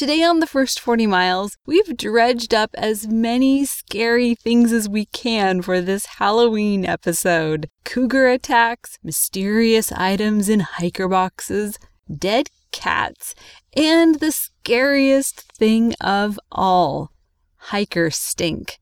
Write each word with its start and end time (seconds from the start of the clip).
Today 0.00 0.22
on 0.22 0.40
the 0.40 0.46
first 0.46 0.80
40 0.80 1.06
miles, 1.06 1.58
we've 1.66 1.94
dredged 1.94 2.54
up 2.54 2.70
as 2.72 3.06
many 3.06 3.66
scary 3.66 4.34
things 4.34 4.72
as 4.72 4.88
we 4.88 5.04
can 5.04 5.60
for 5.60 5.82
this 5.82 6.06
Halloween 6.06 6.86
episode 6.86 7.68
cougar 7.84 8.26
attacks, 8.26 8.98
mysterious 9.02 9.92
items 9.92 10.48
in 10.48 10.60
hiker 10.60 11.06
boxes, 11.06 11.78
dead 12.10 12.48
cats, 12.72 13.34
and 13.76 14.20
the 14.20 14.32
scariest 14.32 15.42
thing 15.52 15.92
of 16.00 16.40
all 16.50 17.12
hiker 17.56 18.10
stink. 18.10 18.78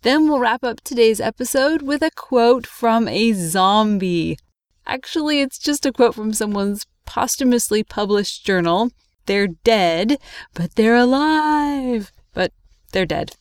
Then 0.00 0.26
we'll 0.26 0.40
wrap 0.40 0.64
up 0.64 0.80
today's 0.80 1.20
episode 1.20 1.82
with 1.82 2.00
a 2.00 2.10
quote 2.10 2.66
from 2.66 3.08
a 3.08 3.34
zombie. 3.34 4.38
Actually, 4.86 5.42
it's 5.42 5.58
just 5.58 5.84
a 5.84 5.92
quote 5.92 6.14
from 6.14 6.32
someone's 6.32 6.86
posthumously 7.04 7.84
published 7.84 8.46
journal 8.46 8.90
they're 9.26 9.48
dead, 9.48 10.18
but 10.54 10.74
they're 10.74 10.96
alive, 10.96 12.12
but 12.34 12.52
they're 12.92 13.06
dead. 13.06 13.36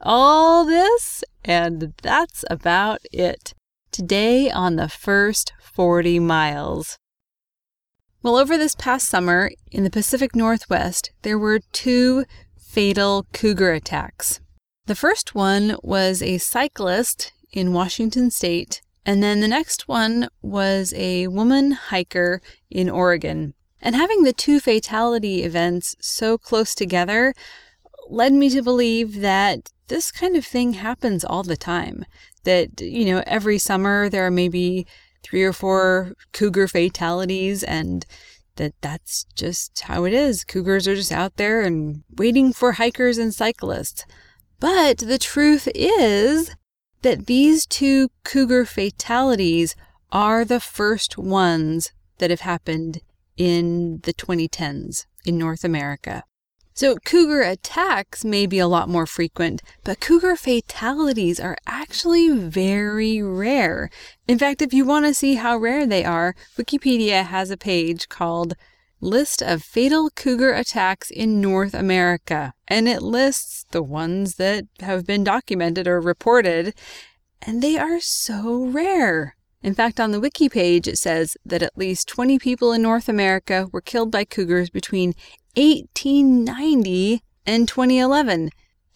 All 0.00 0.64
this, 0.64 1.22
and 1.44 1.92
that's 2.02 2.44
about 2.50 3.00
it. 3.12 3.54
Today 3.90 4.50
on 4.50 4.76
the 4.76 4.88
first 4.88 5.52
40 5.60 6.18
miles. 6.18 6.98
Well, 8.22 8.36
over 8.36 8.56
this 8.56 8.74
past 8.74 9.08
summer 9.08 9.50
in 9.70 9.84
the 9.84 9.90
Pacific 9.90 10.36
Northwest, 10.36 11.10
there 11.22 11.38
were 11.38 11.60
two 11.72 12.24
fatal 12.56 13.26
cougar 13.32 13.72
attacks. 13.72 14.40
The 14.86 14.94
first 14.94 15.34
one 15.34 15.76
was 15.82 16.22
a 16.22 16.38
cyclist 16.38 17.32
in 17.52 17.72
Washington 17.72 18.30
state, 18.30 18.80
and 19.04 19.22
then 19.22 19.40
the 19.40 19.48
next 19.48 19.88
one 19.88 20.28
was 20.40 20.94
a 20.96 21.26
woman 21.28 21.72
hiker 21.72 22.40
in 22.70 22.88
Oregon. 22.88 23.54
And 23.82 23.96
having 23.96 24.22
the 24.22 24.32
two 24.32 24.60
fatality 24.60 25.42
events 25.42 25.96
so 26.00 26.38
close 26.38 26.74
together 26.74 27.34
led 28.08 28.32
me 28.32 28.48
to 28.50 28.62
believe 28.62 29.20
that 29.20 29.70
this 29.88 30.12
kind 30.12 30.36
of 30.36 30.46
thing 30.46 30.74
happens 30.74 31.24
all 31.24 31.42
the 31.42 31.56
time. 31.56 32.04
That, 32.44 32.80
you 32.80 33.04
know, 33.04 33.22
every 33.26 33.58
summer 33.58 34.08
there 34.08 34.24
are 34.24 34.30
maybe 34.30 34.86
three 35.24 35.42
or 35.42 35.52
four 35.52 36.14
cougar 36.32 36.68
fatalities 36.68 37.62
and 37.64 38.06
that 38.56 38.74
that's 38.80 39.24
just 39.34 39.80
how 39.80 40.04
it 40.04 40.12
is. 40.12 40.44
Cougars 40.44 40.86
are 40.86 40.94
just 40.94 41.12
out 41.12 41.36
there 41.36 41.62
and 41.62 42.04
waiting 42.16 42.52
for 42.52 42.72
hikers 42.72 43.18
and 43.18 43.34
cyclists. 43.34 44.04
But 44.60 44.98
the 44.98 45.18
truth 45.18 45.68
is 45.74 46.54
that 47.02 47.26
these 47.26 47.66
two 47.66 48.10
cougar 48.24 48.64
fatalities 48.64 49.74
are 50.12 50.44
the 50.44 50.60
first 50.60 51.18
ones 51.18 51.92
that 52.18 52.30
have 52.30 52.42
happened 52.42 53.00
in 53.36 54.00
the 54.02 54.12
2010s 54.12 55.06
in 55.24 55.38
North 55.38 55.64
America. 55.64 56.24
So, 56.74 56.96
cougar 57.04 57.42
attacks 57.42 58.24
may 58.24 58.46
be 58.46 58.58
a 58.58 58.66
lot 58.66 58.88
more 58.88 59.04
frequent, 59.04 59.62
but 59.84 60.00
cougar 60.00 60.36
fatalities 60.36 61.38
are 61.38 61.58
actually 61.66 62.30
very 62.30 63.20
rare. 63.20 63.90
In 64.26 64.38
fact, 64.38 64.62
if 64.62 64.72
you 64.72 64.86
want 64.86 65.04
to 65.04 65.12
see 65.12 65.34
how 65.34 65.58
rare 65.58 65.86
they 65.86 66.02
are, 66.02 66.34
Wikipedia 66.56 67.26
has 67.26 67.50
a 67.50 67.58
page 67.58 68.08
called 68.08 68.54
List 69.02 69.42
of 69.42 69.62
Fatal 69.62 70.08
Cougar 70.10 70.52
Attacks 70.52 71.10
in 71.10 71.42
North 71.42 71.74
America, 71.74 72.54
and 72.68 72.88
it 72.88 73.02
lists 73.02 73.66
the 73.72 73.82
ones 73.82 74.36
that 74.36 74.64
have 74.80 75.04
been 75.04 75.24
documented 75.24 75.86
or 75.86 76.00
reported, 76.00 76.72
and 77.42 77.60
they 77.60 77.76
are 77.76 78.00
so 78.00 78.64
rare. 78.64 79.36
In 79.62 79.74
fact, 79.74 80.00
on 80.00 80.10
the 80.10 80.20
wiki 80.20 80.48
page, 80.48 80.88
it 80.88 80.98
says 80.98 81.36
that 81.44 81.62
at 81.62 81.78
least 81.78 82.08
20 82.08 82.38
people 82.38 82.72
in 82.72 82.82
North 82.82 83.08
America 83.08 83.68
were 83.70 83.80
killed 83.80 84.10
by 84.10 84.24
cougars 84.24 84.70
between 84.70 85.14
1890 85.54 87.22
and 87.46 87.68
2011, 87.68 88.50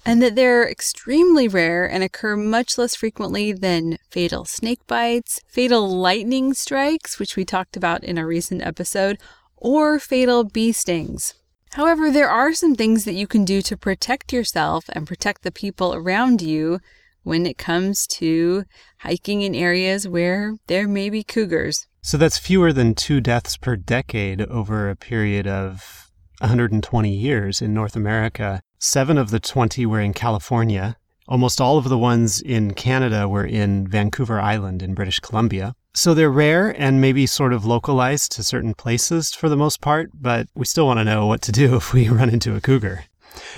and 0.04 0.22
that 0.22 0.34
they're 0.34 0.69
extremely 0.69 1.47
rare 1.47 1.88
and 1.88 2.03
occur 2.03 2.37
much 2.37 2.78
less 2.78 2.97
frequently 2.97 3.53
than 3.53 3.99
fatal 4.10 4.44
snake 4.44 4.84
bites, 4.87 5.41
fatal 5.47 5.88
lightning 5.88 6.53
strikes, 6.53 7.19
which 7.19 7.37
we 7.37 7.44
talked 7.44 7.77
about 7.77 8.03
in 8.03 8.19
a 8.19 8.27
recent 8.27 8.62
episode, 8.62 9.19
or 9.56 9.98
fatal 10.00 10.43
bee 10.43 10.72
stings. 10.72 11.34
However, 11.72 12.10
there 12.10 12.31
are 12.31 12.54
some 12.54 12.75
things 12.75 13.04
that 13.04 13.15
you 13.15 13.27
can 13.27 13.44
do 13.44 13.62
to 13.62 13.77
protect 13.77 14.33
yourself 14.33 14.87
and 14.93 15.06
protect 15.06 15.43
the 15.43 15.53
people 15.53 15.94
around 15.94 16.41
you 16.43 16.81
when 17.26 17.44
it 17.44 17.59
comes 17.59 18.06
to 18.06 18.62
hiking 19.00 19.42
in 19.42 19.53
areas 19.53 20.06
where 20.06 20.54
there 20.69 20.87
may 20.87 21.10
be 21.10 21.25
cougars. 21.25 21.88
So 22.00 22.16
that's 22.16 22.38
fewer 22.38 22.72
than 22.72 22.94
two 22.94 23.20
deaths 23.20 23.56
per 23.56 23.75
decade 23.75 24.42
over 24.42 24.88
a 24.88 24.94
period 24.94 25.48
of 25.48 26.09
120 26.38 27.10
years 27.10 27.60
in 27.60 27.75
North 27.75 27.97
America. 27.97 28.60
Seven 28.78 29.19
of 29.19 29.31
the 29.31 29.41
20 29.41 29.84
were 29.86 30.00
in 30.00 30.12
California. 30.12 30.97
Almost 31.26 31.60
all 31.60 31.78
of 31.78 31.88
the 31.88 31.98
ones 31.98 32.41
in 32.41 32.75
Canada 32.75 33.28
were 33.28 33.44
in 33.44 33.88
Vancouver 33.88 34.38
Island 34.38 34.81
in 34.81 34.94
British 34.94 35.19
Columbia. 35.19 35.75
So 35.94 36.15
they're 36.15 36.31
rare 36.31 36.81
and 36.81 37.00
maybe 37.00 37.26
sort 37.26 37.53
of 37.53 37.65
localized 37.65 38.31
to 38.32 38.44
certain 38.44 38.75
places 38.75 39.32
for 39.32 39.48
the 39.48 39.56
most 39.56 39.81
part, 39.81 40.10
but 40.15 40.47
we 40.54 40.65
still 40.65 40.86
want 40.86 41.00
to 41.00 41.04
know 41.04 41.26
what 41.26 41.42
to 41.42 41.50
do 41.50 41.75
if 41.81 41.92
we 41.92 42.09
run 42.09 42.31
into 42.31 42.54
a 42.54 42.60
cougar. 42.60 43.06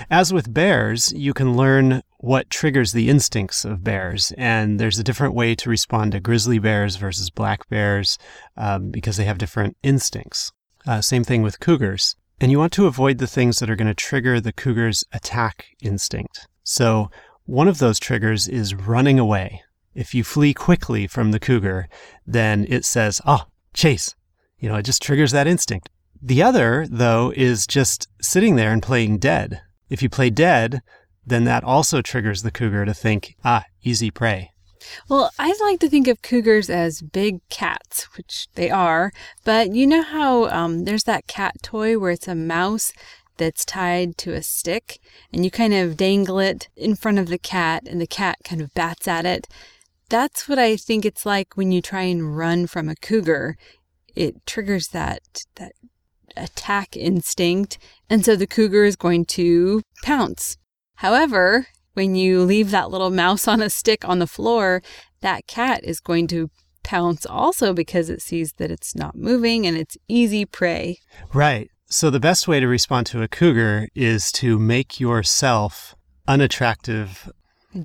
As 0.09 0.33
with 0.33 0.53
bears, 0.53 1.11
you 1.13 1.33
can 1.33 1.55
learn 1.55 2.01
what 2.17 2.49
triggers 2.49 2.91
the 2.91 3.09
instincts 3.09 3.63
of 3.63 3.83
bears. 3.83 4.33
And 4.37 4.79
there's 4.79 4.99
a 4.99 5.03
different 5.03 5.33
way 5.33 5.55
to 5.55 5.69
respond 5.69 6.11
to 6.11 6.19
grizzly 6.19 6.59
bears 6.59 6.97
versus 6.97 7.29
black 7.29 7.67
bears 7.69 8.17
um, 8.57 8.91
because 8.91 9.17
they 9.17 9.25
have 9.25 9.37
different 9.37 9.77
instincts. 9.83 10.51
Uh, 10.87 11.01
same 11.01 11.23
thing 11.23 11.41
with 11.41 11.59
cougars. 11.59 12.15
And 12.41 12.51
you 12.51 12.59
want 12.59 12.73
to 12.73 12.87
avoid 12.87 13.17
the 13.17 13.27
things 13.27 13.59
that 13.59 13.69
are 13.69 13.75
going 13.75 13.87
to 13.87 13.93
trigger 13.93 14.39
the 14.39 14.53
cougar's 14.53 15.03
attack 15.11 15.67
instinct. 15.81 16.47
So, 16.63 17.09
one 17.45 17.67
of 17.67 17.79
those 17.79 17.99
triggers 17.99 18.47
is 18.47 18.75
running 18.75 19.17
away. 19.17 19.63
If 19.95 20.13
you 20.13 20.23
flee 20.23 20.53
quickly 20.53 21.07
from 21.07 21.31
the 21.31 21.39
cougar, 21.39 21.89
then 22.25 22.65
it 22.69 22.85
says, 22.85 23.19
oh, 23.25 23.47
chase. 23.73 24.15
You 24.59 24.69
know, 24.69 24.75
it 24.75 24.83
just 24.83 25.01
triggers 25.01 25.31
that 25.31 25.47
instinct. 25.47 25.89
The 26.21 26.43
other, 26.43 26.85
though, 26.89 27.33
is 27.35 27.65
just 27.65 28.07
sitting 28.21 28.55
there 28.55 28.71
and 28.71 28.83
playing 28.83 29.19
dead. 29.19 29.61
If 29.89 30.01
you 30.01 30.09
play 30.09 30.29
dead, 30.29 30.81
then 31.25 31.43
that 31.45 31.63
also 31.63 32.01
triggers 32.01 32.41
the 32.41 32.51
cougar 32.51 32.85
to 32.85 32.93
think, 32.93 33.35
ah, 33.43 33.65
easy 33.83 34.11
prey. 34.11 34.51
Well, 35.07 35.31
I 35.37 35.53
like 35.61 35.79
to 35.81 35.89
think 35.89 36.07
of 36.07 36.21
cougars 36.21 36.69
as 36.69 37.01
big 37.01 37.47
cats, 37.49 38.07
which 38.15 38.47
they 38.55 38.69
are. 38.69 39.11
But 39.43 39.73
you 39.73 39.85
know 39.85 40.01
how 40.01 40.45
um, 40.49 40.85
there's 40.85 41.03
that 41.03 41.27
cat 41.27 41.55
toy 41.61 41.97
where 41.97 42.11
it's 42.11 42.27
a 42.27 42.35
mouse 42.35 42.93
that's 43.37 43.65
tied 43.65 44.17
to 44.17 44.33
a 44.33 44.41
stick 44.41 44.99
and 45.31 45.45
you 45.45 45.51
kind 45.51 45.73
of 45.73 45.97
dangle 45.97 46.39
it 46.39 46.67
in 46.75 46.95
front 46.95 47.19
of 47.19 47.27
the 47.27 47.37
cat 47.37 47.83
and 47.87 48.01
the 48.01 48.07
cat 48.07 48.37
kind 48.43 48.61
of 48.61 48.73
bats 48.73 49.07
at 49.07 49.25
it? 49.25 49.47
That's 50.09 50.49
what 50.49 50.57
I 50.59 50.75
think 50.75 51.05
it's 51.05 51.25
like 51.25 51.55
when 51.55 51.71
you 51.71 51.81
try 51.81 52.03
and 52.03 52.35
run 52.35 52.67
from 52.67 52.89
a 52.89 52.95
cougar. 52.95 53.57
It 54.15 54.45
triggers 54.45 54.89
that, 54.89 55.21
that 55.55 55.73
attack 56.37 56.95
instinct. 56.95 57.77
And 58.09 58.23
so 58.23 58.35
the 58.35 58.47
cougar 58.47 58.83
is 58.83 58.95
going 58.95 59.25
to 59.25 59.81
pounce. 60.03 60.57
However, 60.95 61.67
when 61.93 62.15
you 62.15 62.43
leave 62.43 62.71
that 62.71 62.91
little 62.91 63.09
mouse 63.09 63.47
on 63.47 63.61
a 63.61 63.69
stick 63.69 64.07
on 64.07 64.19
the 64.19 64.27
floor, 64.27 64.81
that 65.21 65.47
cat 65.47 65.83
is 65.83 65.99
going 65.99 66.27
to 66.27 66.49
pounce 66.83 67.25
also 67.25 67.73
because 67.73 68.09
it 68.09 68.21
sees 68.21 68.53
that 68.53 68.71
it's 68.71 68.95
not 68.95 69.15
moving 69.15 69.67
and 69.67 69.77
it's 69.77 69.97
easy 70.07 70.45
prey. 70.45 70.97
Right. 71.33 71.69
So 71.87 72.09
the 72.09 72.19
best 72.19 72.47
way 72.47 72.59
to 72.59 72.67
respond 72.67 73.07
to 73.07 73.21
a 73.21 73.27
cougar 73.27 73.87
is 73.95 74.31
to 74.33 74.59
make 74.59 74.99
yourself 74.99 75.95
unattractive 76.27 77.29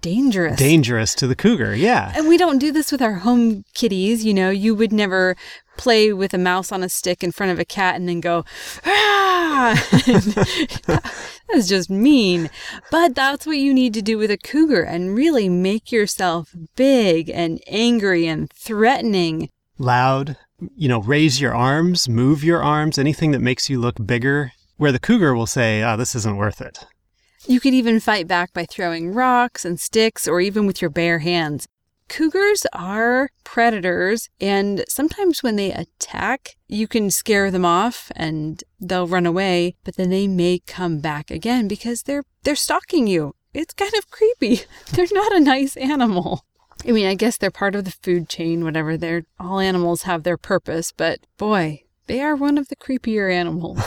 dangerous. 0.01 0.57
Dangerous 0.57 1.15
to 1.17 1.27
the 1.27 1.37
cougar 1.37 1.75
yeah. 1.75 2.13
And 2.17 2.29
we 2.29 2.37
don't 2.37 2.59
do 2.59 2.73
this 2.73 2.91
with 2.93 3.03
our 3.03 3.15
home 3.15 3.65
kitties 3.75 4.25
you 4.25 4.35
know. 4.35 4.51
You 4.51 4.75
would 4.75 4.93
never 4.93 5.37
play 5.77 6.13
with 6.13 6.33
a 6.33 6.39
mouse 6.39 6.71
on 6.71 6.83
a 6.83 6.89
stick 6.89 7.25
in 7.25 7.33
front 7.33 7.53
of 7.53 7.59
a 7.59 7.65
cat 7.65 7.97
and 7.97 8.09
then 8.09 8.21
go 8.21 8.45
ah! 8.85 9.75
That's 11.49 11.69
just 11.69 11.91
mean. 11.91 12.51
But 12.91 13.15
that's 13.15 13.47
what 13.47 13.59
you 13.59 13.73
need 13.73 13.95
to 13.95 14.03
do 14.03 14.19
with 14.19 14.31
a 14.31 14.37
cougar 14.37 14.83
and 14.83 15.15
really 15.15 15.49
make 15.49 15.93
yourself 15.93 16.55
big 16.75 17.31
and 17.31 17.61
angry 17.67 18.27
and 18.27 18.51
threatening. 18.53 19.51
Loud 19.79 20.37
you 20.77 20.89
know 20.89 21.01
raise 21.01 21.41
your 21.41 21.55
arms 21.55 22.09
move 22.09 22.45
your 22.45 22.63
arms 22.63 22.99
anything 22.99 23.33
that 23.33 23.41
makes 23.41 23.69
you 23.69 23.79
look 23.79 23.97
bigger 24.07 24.53
where 24.77 24.93
the 24.93 25.01
cougar 25.01 25.35
will 25.35 25.47
say 25.47 25.83
oh 25.83 25.97
this 25.97 26.15
isn't 26.15 26.37
worth 26.37 26.61
it 26.61 26.87
You 27.47 27.61
could 27.61 27.75
even 27.75 28.01
fight 28.01 28.27
back 28.27 28.55
by 28.55 28.65
throwing 28.65 29.13
rocks 29.13 29.67
and 29.67 29.79
sticks 29.79 30.27
or 30.27 30.41
even 30.41 30.67
with 30.67 30.81
your 30.81 30.91
bare 30.91 31.19
hands. 31.19 31.67
Cougars 32.09 32.67
are 32.73 33.31
predators, 33.45 34.29
and 34.41 34.85
sometimes 34.89 35.43
when 35.43 35.57
they 35.57 35.73
attack, 35.73 36.57
you 36.69 36.87
can 36.87 37.11
scare 37.11 37.51
them 37.51 37.65
off 37.65 38.11
and 38.15 38.63
they'll 38.81 39.07
run 39.07 39.27
away, 39.27 39.75
but 39.85 39.97
then 39.97 40.11
they 40.11 40.27
may 40.27 40.61
come 40.67 41.01
back 41.01 41.31
again 41.31 41.67
because 41.69 42.03
they're 42.03 42.25
they're 42.45 42.57
stalking 42.57 43.07
you. 43.07 43.35
It's 43.53 43.75
kind 43.75 43.95
of 43.95 44.11
creepy. 44.11 44.63
They're 44.93 45.07
not 45.13 45.33
a 45.33 45.41
nice 45.41 45.77
animal. 45.77 46.45
I 46.87 46.91
mean, 46.91 47.07
I 47.07 47.15
guess 47.15 47.39
they're 47.39 47.53
part 47.53 47.77
of 47.77 47.85
the 47.85 47.93
food 47.93 48.29
chain, 48.29 48.65
whatever. 48.65 48.97
They're 48.97 49.25
all 49.39 49.61
animals 49.61 50.03
have 50.03 50.25
their 50.25 50.37
purpose, 50.37 50.93
but 50.93 51.21
boy, 51.39 51.85
they 52.07 52.21
are 52.21 52.35
one 52.35 52.59
of 52.59 52.69
the 52.69 52.77
creepier 52.77 53.33
animals. 53.33 53.79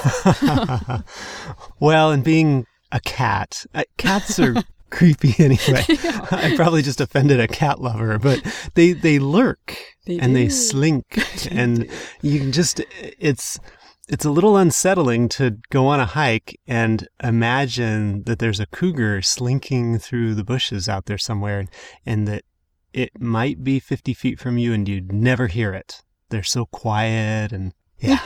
well, 1.80 2.12
and 2.12 2.24
being 2.24 2.66
a 2.92 3.00
cat, 3.00 3.66
uh, 3.74 3.84
cats 3.98 4.40
are 4.40 4.56
creepy 4.90 5.36
anyway. 5.44 5.84
I 6.32 6.54
probably 6.56 6.82
just 6.82 7.02
offended 7.02 7.40
a 7.40 7.48
cat 7.48 7.82
lover, 7.82 8.18
but 8.20 8.42
they 8.76 8.94
they 8.94 9.20
lurk 9.20 9.78
They 10.06 10.20
and 10.20 10.36
they 10.36 10.46
do. 10.46 10.50
slink 10.52 11.06
and 11.52 11.90
you 12.22 12.40
can 12.40 12.52
just 12.52 12.82
it's 13.20 13.60
it's 14.10 14.24
a 14.24 14.32
little 14.32 14.56
unsettling 14.56 15.28
to 15.28 15.58
go 15.70 15.86
on 15.88 16.00
a 16.00 16.06
hike 16.06 16.58
and 16.66 17.08
imagine 17.22 18.24
that 18.24 18.40
there's 18.40 18.62
a 18.62 18.66
cougar 18.68 19.22
slinking 19.22 20.00
through 20.00 20.34
the 20.36 20.46
bushes 20.46 20.88
out 20.88 21.08
there 21.08 21.18
somewhere 21.18 21.66
and 22.06 22.26
that 22.26 22.44
it 22.94 23.20
might 23.20 23.66
be 23.66 23.80
50 23.82 24.14
feet 24.14 24.40
from 24.40 24.58
you 24.58 24.72
and 24.72 24.88
you'd 24.88 25.12
never 25.12 25.48
hear 25.48 25.74
it. 25.74 26.02
They're 26.30 26.42
so 26.44 26.66
quiet 26.68 27.52
and 27.52 27.74
yeah. 28.00 28.20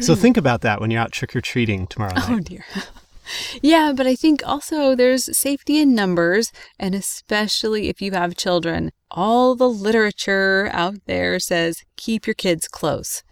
so 0.00 0.14
think 0.14 0.36
about 0.36 0.60
that 0.60 0.80
when 0.80 0.90
you're 0.92 1.00
out 1.00 1.10
trick 1.12 1.34
or 1.34 1.40
treating 1.40 1.88
tomorrow 1.88 2.14
night. 2.14 2.30
Oh 2.30 2.38
dear. 2.38 2.64
Yeah, 3.62 3.92
but 3.94 4.06
I 4.06 4.14
think 4.14 4.46
also 4.46 4.94
there's 4.94 5.36
safety 5.36 5.78
in 5.78 5.94
numbers, 5.94 6.52
and 6.78 6.94
especially 6.94 7.88
if 7.88 8.00
you 8.02 8.12
have 8.12 8.36
children. 8.36 8.90
All 9.10 9.54
the 9.54 9.68
literature 9.68 10.70
out 10.72 10.96
there 11.06 11.38
says 11.38 11.84
keep 11.96 12.26
your 12.26 12.34
kids 12.34 12.68
close. 12.68 13.22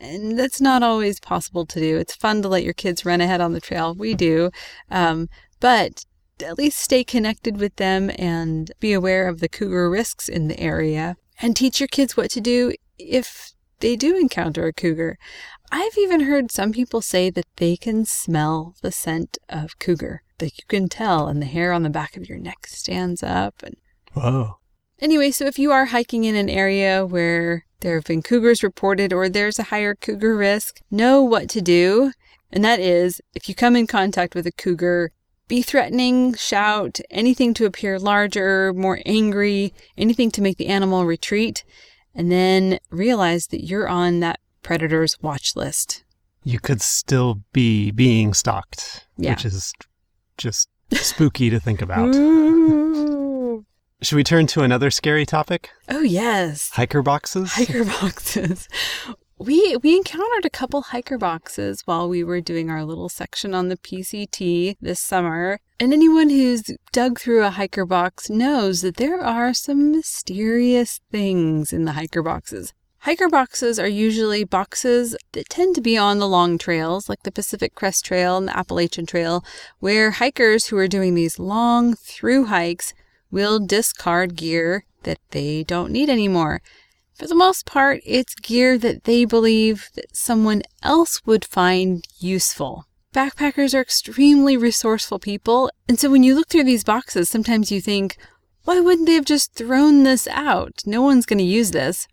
And 0.00 0.36
that's 0.36 0.60
not 0.60 0.82
always 0.82 1.20
possible 1.20 1.64
to 1.66 1.78
do. 1.78 1.96
It's 1.96 2.16
fun 2.16 2.42
to 2.42 2.48
let 2.48 2.64
your 2.64 2.74
kids 2.74 3.04
run 3.04 3.20
ahead 3.20 3.40
on 3.40 3.52
the 3.52 3.60
trail. 3.60 3.94
We 3.94 4.14
do. 4.14 4.50
Um, 4.90 5.28
but 5.60 6.04
at 6.42 6.58
least 6.58 6.78
stay 6.78 7.04
connected 7.04 7.58
with 7.58 7.76
them 7.76 8.10
and 8.18 8.72
be 8.80 8.92
aware 8.92 9.28
of 9.28 9.38
the 9.38 9.48
cougar 9.48 9.88
risks 9.88 10.28
in 10.28 10.48
the 10.48 10.58
area 10.58 11.16
and 11.40 11.54
teach 11.54 11.78
your 11.78 11.86
kids 11.86 12.16
what 12.16 12.30
to 12.32 12.40
do 12.40 12.72
if 12.98 13.52
they 13.78 13.96
do 13.96 14.16
encounter 14.16 14.66
a 14.66 14.72
cougar. 14.72 15.18
I've 15.74 15.96
even 15.96 16.20
heard 16.20 16.52
some 16.52 16.70
people 16.70 17.00
say 17.00 17.30
that 17.30 17.46
they 17.56 17.78
can 17.78 18.04
smell 18.04 18.74
the 18.82 18.92
scent 18.92 19.38
of 19.48 19.78
cougar. 19.78 20.22
Like 20.38 20.58
you 20.58 20.64
can 20.68 20.90
tell, 20.90 21.28
and 21.28 21.40
the 21.40 21.46
hair 21.46 21.72
on 21.72 21.82
the 21.82 21.88
back 21.88 22.14
of 22.14 22.28
your 22.28 22.36
neck 22.36 22.66
stands 22.66 23.22
up. 23.22 23.62
And 23.62 23.76
Whoa. 24.12 24.58
anyway, 25.00 25.30
so 25.30 25.46
if 25.46 25.58
you 25.58 25.72
are 25.72 25.86
hiking 25.86 26.24
in 26.24 26.36
an 26.36 26.50
area 26.50 27.06
where 27.06 27.64
there 27.80 27.94
have 27.94 28.04
been 28.04 28.20
cougars 28.20 28.62
reported 28.62 29.14
or 29.14 29.30
there's 29.30 29.58
a 29.58 29.64
higher 29.64 29.94
cougar 29.94 30.36
risk, 30.36 30.82
know 30.90 31.22
what 31.22 31.48
to 31.48 31.62
do. 31.62 32.12
And 32.50 32.62
that 32.62 32.78
is, 32.78 33.22
if 33.34 33.48
you 33.48 33.54
come 33.54 33.74
in 33.74 33.86
contact 33.86 34.34
with 34.34 34.46
a 34.46 34.52
cougar, 34.52 35.10
be 35.48 35.62
threatening, 35.62 36.34
shout, 36.34 37.00
anything 37.10 37.54
to 37.54 37.64
appear 37.64 37.98
larger, 37.98 38.74
more 38.74 39.00
angry, 39.06 39.72
anything 39.96 40.30
to 40.32 40.42
make 40.42 40.58
the 40.58 40.68
animal 40.68 41.06
retreat, 41.06 41.64
and 42.14 42.30
then 42.30 42.78
realize 42.90 43.46
that 43.46 43.64
you're 43.64 43.88
on 43.88 44.20
that 44.20 44.38
predator's 44.62 45.16
watch 45.22 45.54
list. 45.56 46.04
You 46.44 46.58
could 46.58 46.80
still 46.82 47.40
be 47.52 47.90
being 47.90 48.34
stalked, 48.34 49.06
Yeah. 49.16 49.30
which 49.30 49.44
is 49.44 49.72
just 50.36 50.68
spooky 50.92 51.50
to 51.50 51.60
think 51.60 51.80
about. 51.82 52.12
Should 54.02 54.16
we 54.16 54.24
turn 54.24 54.48
to 54.48 54.62
another 54.62 54.90
scary 54.90 55.24
topic? 55.24 55.70
Oh 55.88 56.00
yes. 56.02 56.70
Hiker 56.72 57.02
boxes? 57.02 57.52
Hiker 57.52 57.84
boxes. 57.84 58.68
We 59.38 59.76
we 59.82 59.96
encountered 59.96 60.44
a 60.44 60.50
couple 60.50 60.82
hiker 60.82 61.18
boxes 61.18 61.82
while 61.84 62.08
we 62.08 62.24
were 62.24 62.40
doing 62.40 62.68
our 62.70 62.84
little 62.84 63.08
section 63.08 63.54
on 63.54 63.68
the 63.68 63.76
PCT 63.76 64.76
this 64.80 64.98
summer. 64.98 65.60
And 65.78 65.92
anyone 65.92 66.30
who's 66.30 66.64
dug 66.92 67.20
through 67.20 67.44
a 67.44 67.50
hiker 67.50 67.86
box 67.86 68.28
knows 68.28 68.82
that 68.82 68.96
there 68.96 69.20
are 69.20 69.54
some 69.54 69.92
mysterious 69.92 71.00
things 71.12 71.72
in 71.72 71.84
the 71.84 71.92
hiker 71.92 72.22
boxes. 72.22 72.72
Hiker 73.04 73.28
boxes 73.28 73.80
are 73.80 73.88
usually 73.88 74.44
boxes 74.44 75.16
that 75.32 75.48
tend 75.48 75.74
to 75.74 75.80
be 75.80 75.98
on 75.98 76.20
the 76.20 76.28
long 76.28 76.56
trails, 76.56 77.08
like 77.08 77.24
the 77.24 77.32
Pacific 77.32 77.74
Crest 77.74 78.04
Trail 78.04 78.36
and 78.36 78.46
the 78.46 78.56
Appalachian 78.56 79.06
Trail, 79.06 79.44
where 79.80 80.12
hikers 80.12 80.66
who 80.66 80.76
are 80.76 80.86
doing 80.86 81.16
these 81.16 81.36
long 81.36 81.96
through 81.96 82.44
hikes 82.44 82.94
will 83.28 83.58
discard 83.58 84.36
gear 84.36 84.84
that 85.02 85.18
they 85.32 85.64
don't 85.64 85.90
need 85.90 86.08
anymore. 86.08 86.62
For 87.14 87.26
the 87.26 87.34
most 87.34 87.66
part, 87.66 88.02
it's 88.06 88.36
gear 88.36 88.78
that 88.78 89.02
they 89.02 89.24
believe 89.24 89.90
that 89.96 90.16
someone 90.16 90.62
else 90.84 91.26
would 91.26 91.44
find 91.44 92.06
useful. 92.20 92.86
Backpackers 93.12 93.74
are 93.74 93.80
extremely 93.80 94.56
resourceful 94.56 95.18
people, 95.18 95.72
and 95.88 95.98
so 95.98 96.08
when 96.08 96.22
you 96.22 96.36
look 96.36 96.50
through 96.50 96.64
these 96.64 96.84
boxes, 96.84 97.28
sometimes 97.28 97.72
you 97.72 97.80
think, 97.80 98.16
why 98.62 98.78
wouldn't 98.78 99.08
they 99.08 99.14
have 99.14 99.24
just 99.24 99.54
thrown 99.54 100.04
this 100.04 100.28
out? 100.28 100.82
No 100.86 101.02
one's 101.02 101.26
going 101.26 101.38
to 101.38 101.44
use 101.44 101.72
this. 101.72 102.06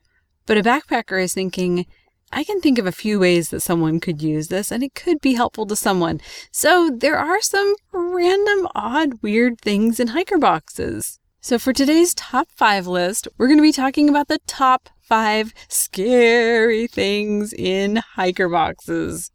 But 0.50 0.57
a 0.57 0.63
backpacker 0.63 1.22
is 1.24 1.36
thinking, 1.36 1.86
I 2.31 2.44
can 2.44 2.60
think 2.60 2.80
of 2.80 2.88
a 2.88 2.92
few 2.92 3.19
ways 3.19 3.50
that 3.50 3.60
someone 3.60 4.00
could 4.00 4.24
use 4.24 4.48
this, 4.48 4.72
and 4.72 4.81
it 4.81 4.96
could 4.96 5.22
be 5.22 5.36
helpful 5.36 5.68
to 5.68 5.75
someone. 5.75 6.19
So 6.51 6.90
there 6.90 7.19
are 7.19 7.40
some 7.40 7.75
random, 7.92 8.68
odd, 8.74 9.22
weird 9.22 9.62
things 9.62 10.00
in 10.00 10.07
hiker 10.07 10.40
boxes. 10.40 11.19
So 11.40 11.60
for 11.60 11.72
today's 11.72 12.16
top 12.16 12.48
five 12.56 12.88
list, 12.88 13.28
we're 13.38 13.46
going 13.46 13.60
to 13.60 13.62
be 13.62 13.72
talking 13.72 14.10
about 14.10 14.28
the 14.28 14.40
top 14.48 14.90
five 15.00 15.54
scary 15.68 16.88
things 16.88 17.54
in 17.54 17.98
hiker 17.98 18.50
boxes. 18.50 19.30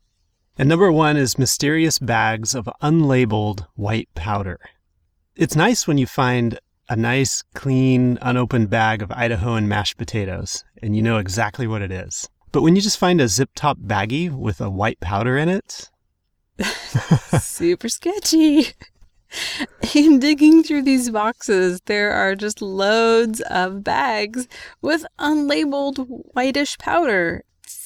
And 0.58 0.68
number 0.68 0.90
one 0.90 1.16
is 1.16 1.38
mysterious 1.38 2.00
bags 2.00 2.56
of 2.56 2.68
unlabeled 2.82 3.68
white 3.76 4.08
powder. 4.16 4.58
It's 5.36 5.54
nice 5.54 5.86
when 5.86 5.96
you 5.96 6.08
find 6.08 6.58
a 6.88 6.96
nice, 6.96 7.42
clean, 7.54 8.18
unopened 8.22 8.70
bag 8.70 9.02
of 9.02 9.08
Idahoan 9.10 9.66
mashed 9.66 9.96
potatoes 9.96 10.64
and 10.82 10.94
you 10.94 11.02
know 11.02 11.18
exactly 11.18 11.66
what 11.66 11.82
it 11.82 11.90
is. 11.90 12.28
But 12.52 12.62
when 12.62 12.76
you 12.76 12.82
just 12.82 12.98
find 12.98 13.20
a 13.20 13.28
zip 13.28 13.50
top 13.54 13.78
baggie 13.78 14.30
with 14.30 14.60
a 14.60 14.70
white 14.70 15.00
powder 15.00 15.36
in 15.36 15.48
it, 15.48 15.90
Super 17.40 17.88
sketchy. 17.88 18.68
In 19.94 20.20
digging 20.20 20.62
through 20.62 20.82
these 20.82 21.10
boxes, 21.10 21.80
there 21.86 22.12
are 22.12 22.36
just 22.36 22.62
loads 22.62 23.40
of 23.50 23.82
bags 23.82 24.46
with 24.80 25.04
unlabeled 25.18 26.06
whitish 26.34 26.78
powder. 26.78 27.42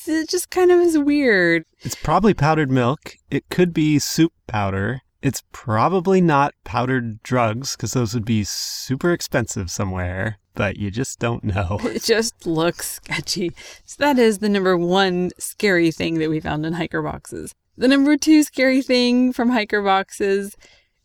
It 0.06 0.28
just 0.28 0.50
kind 0.50 0.70
of 0.70 0.80
is 0.80 0.98
weird. 0.98 1.64
it's 1.80 1.94
probably 1.94 2.34
powdered 2.34 2.70
milk. 2.70 3.16
It 3.30 3.48
could 3.48 3.72
be 3.72 3.98
soup 3.98 4.32
powder. 4.46 5.00
It's 5.20 5.42
probably 5.50 6.20
not 6.20 6.54
powdered 6.62 7.22
drugs 7.24 7.76
because 7.76 7.92
those 7.92 8.14
would 8.14 8.24
be 8.24 8.44
super 8.44 9.12
expensive 9.12 9.68
somewhere, 9.68 10.38
but 10.54 10.76
you 10.76 10.92
just 10.92 11.18
don't 11.18 11.42
know. 11.42 11.80
It 11.84 12.04
just 12.04 12.46
looks 12.46 12.92
sketchy. 12.92 13.52
So 13.84 13.96
that 13.98 14.18
is 14.18 14.38
the 14.38 14.48
number 14.48 14.76
one 14.76 15.30
scary 15.38 15.90
thing 15.90 16.18
that 16.20 16.30
we 16.30 16.38
found 16.38 16.64
in 16.64 16.74
hiker 16.74 17.02
boxes. 17.02 17.52
The 17.76 17.88
number 17.88 18.16
two 18.16 18.44
scary 18.44 18.80
thing 18.80 19.32
from 19.32 19.50
hiker 19.50 19.82
boxes 19.82 20.56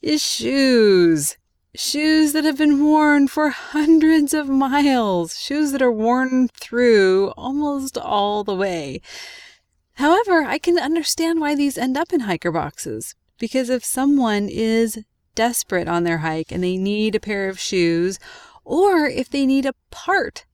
is 0.04 0.24
shoes. 0.24 1.38
Shoes 1.76 2.34
that 2.34 2.44
have 2.44 2.58
been 2.58 2.84
worn 2.84 3.28
for 3.28 3.50
hundreds 3.50 4.32
of 4.36 4.48
miles. 4.48 5.40
Shoes 5.40 5.72
that 5.72 5.82
are 5.82 5.92
worn 5.92 6.50
through 6.50 7.30
almost 7.36 7.98
all 7.98 8.44
the 8.44 8.56
way. 8.56 9.02
However, 9.94 10.44
I 10.44 10.60
can 10.60 10.78
understand 10.78 11.42
why 11.42 11.56
these 11.56 11.80
end 11.80 11.98
up 11.98 12.14
in 12.14 12.22
hiker 12.22 12.52
boxes. 12.52 13.16
Because 13.40 13.70
if 13.70 13.84
someone 13.84 14.48
is 14.50 15.00
desperate 15.36 15.88
on 15.88 16.04
their 16.04 16.20
hike 16.20 16.52
and 16.52 16.64
they 16.64 16.78
need 16.78 17.16
a 17.16 17.20
pair 17.20 17.50
of 17.50 17.60
shoes, 17.60 18.20
or 18.64 19.06
if 19.06 19.30
they 19.30 19.46
need 19.46 19.66
a 19.66 19.74
part 19.92 20.46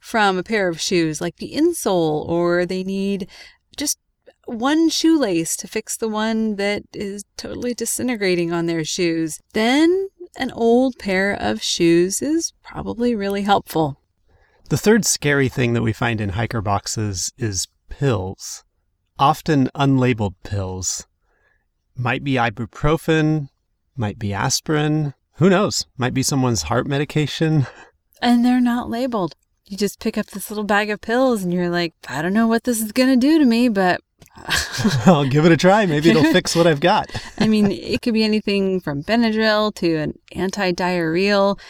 from 0.00 0.38
a 0.38 0.42
pair 0.42 0.68
of 0.68 0.80
shoes, 0.80 1.20
like 1.20 1.36
the 1.36 1.52
insole, 1.54 2.26
or 2.28 2.64
they 2.64 2.84
need 2.84 3.28
just 3.76 3.98
one 4.46 4.88
shoelace 4.88 5.56
to 5.56 5.68
fix 5.68 5.96
the 5.96 6.08
one 6.08 6.56
that 6.56 6.82
is 6.94 7.24
totally 7.36 7.74
disintegrating 7.74 8.52
on 8.52 8.66
their 8.66 8.84
shoes, 8.84 9.40
then 9.52 10.08
an 10.38 10.50
old 10.52 10.98
pair 10.98 11.34
of 11.34 11.62
shoes 11.62 12.22
is 12.22 12.52
probably 12.62 13.14
really 13.14 13.42
helpful. 13.42 14.00
The 14.68 14.78
third 14.78 15.04
scary 15.04 15.48
thing 15.48 15.72
that 15.72 15.82
we 15.82 15.92
find 15.92 16.20
in 16.20 16.30
hiker 16.30 16.60
boxes 16.60 17.32
is 17.36 17.68
pills, 17.88 18.64
often 19.18 19.68
unlabeled 19.74 20.34
pills. 20.44 21.06
Might 22.00 22.22
be 22.22 22.34
ibuprofen, 22.34 23.48
might 23.96 24.20
be 24.20 24.32
aspirin, 24.32 25.14
who 25.38 25.50
knows? 25.50 25.86
Might 25.96 26.14
be 26.14 26.22
someone's 26.22 26.62
heart 26.62 26.86
medication. 26.86 27.66
And 28.20 28.44
they're 28.44 28.60
not 28.60 28.90
labeled. 28.90 29.36
You 29.64 29.76
just 29.76 30.00
pick 30.00 30.18
up 30.18 30.26
this 30.26 30.50
little 30.50 30.64
bag 30.64 30.90
of 30.90 31.00
pills 31.00 31.44
and 31.44 31.54
you're 31.54 31.70
like, 31.70 31.94
I 32.08 32.20
don't 32.20 32.32
know 32.32 32.48
what 32.48 32.64
this 32.64 32.82
is 32.82 32.90
going 32.90 33.10
to 33.10 33.16
do 33.16 33.38
to 33.38 33.44
me, 33.44 33.68
but 33.68 34.00
I'll 35.06 35.24
give 35.24 35.46
it 35.46 35.52
a 35.52 35.56
try. 35.56 35.86
Maybe 35.86 36.10
it'll 36.10 36.24
fix 36.32 36.56
what 36.56 36.66
I've 36.66 36.80
got. 36.80 37.08
I 37.38 37.46
mean, 37.46 37.70
it 37.70 38.02
could 38.02 38.14
be 38.14 38.24
anything 38.24 38.80
from 38.80 39.04
Benadryl 39.04 39.72
to 39.76 39.96
an 39.98 40.18
anti-diarrheal. 40.32 41.60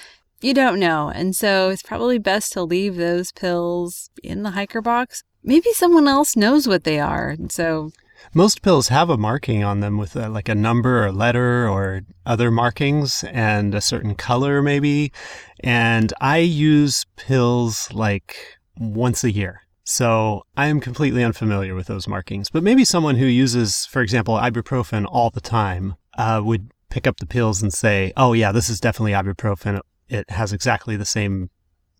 You 0.40 0.54
don't 0.54 0.80
know. 0.80 1.10
And 1.10 1.36
so 1.36 1.68
it's 1.68 1.82
probably 1.82 2.18
best 2.18 2.52
to 2.52 2.62
leave 2.62 2.96
those 2.96 3.30
pills 3.30 4.08
in 4.22 4.44
the 4.44 4.52
hiker 4.52 4.80
box. 4.80 5.22
Maybe 5.44 5.70
someone 5.74 6.08
else 6.08 6.34
knows 6.34 6.66
what 6.66 6.84
they 6.84 6.98
are. 6.98 7.28
And 7.28 7.52
so 7.52 7.92
most 8.34 8.62
pills 8.62 8.88
have 8.88 9.10
a 9.10 9.16
marking 9.16 9.64
on 9.64 9.80
them 9.80 9.98
with 9.98 10.16
a, 10.16 10.28
like 10.28 10.48
a 10.48 10.54
number 10.54 11.04
or 11.04 11.12
letter 11.12 11.68
or 11.68 12.02
other 12.26 12.50
markings 12.50 13.24
and 13.24 13.74
a 13.74 13.80
certain 13.80 14.14
color 14.14 14.62
maybe. 14.62 15.12
And 15.60 16.12
I 16.20 16.38
use 16.38 17.06
pills 17.16 17.88
like 17.92 18.36
once 18.76 19.24
a 19.24 19.30
year. 19.30 19.62
So 19.84 20.42
I 20.56 20.66
am 20.66 20.80
completely 20.80 21.24
unfamiliar 21.24 21.74
with 21.74 21.86
those 21.86 22.06
markings. 22.06 22.50
But 22.50 22.62
maybe 22.62 22.84
someone 22.84 23.16
who 23.16 23.24
uses, 23.24 23.86
for 23.86 24.02
example, 24.02 24.34
ibuprofen 24.34 25.06
all 25.08 25.30
the 25.30 25.40
time 25.40 25.94
uh, 26.18 26.42
would 26.44 26.70
pick 26.90 27.06
up 27.06 27.16
the 27.18 27.26
pills 27.26 27.62
and 27.62 27.72
say, 27.72 28.12
oh, 28.16 28.34
yeah, 28.34 28.52
this 28.52 28.68
is 28.68 28.80
definitely 28.80 29.12
ibuprofen. 29.12 29.80
It 30.08 30.28
has 30.30 30.52
exactly 30.52 30.96
the 30.96 31.06
same 31.06 31.48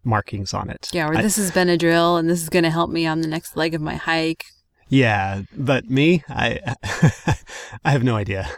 markings 0.04 0.52
on 0.52 0.68
it. 0.68 0.90
Yeah, 0.92 1.08
or 1.08 1.16
I, 1.16 1.22
this 1.22 1.38
is 1.38 1.50
Benadryl 1.50 2.18
and 2.18 2.28
this 2.28 2.42
is 2.42 2.48
going 2.48 2.64
to 2.64 2.70
help 2.70 2.90
me 2.90 3.06
on 3.06 3.22
the 3.22 3.28
next 3.28 3.56
leg 3.56 3.74
of 3.74 3.80
my 3.80 3.94
hike. 3.94 4.44
Yeah, 4.88 5.42
but 5.56 5.90
me, 5.90 6.24
I 6.28 6.60
I 7.84 7.90
have 7.90 8.02
no 8.04 8.16
idea. 8.16 8.48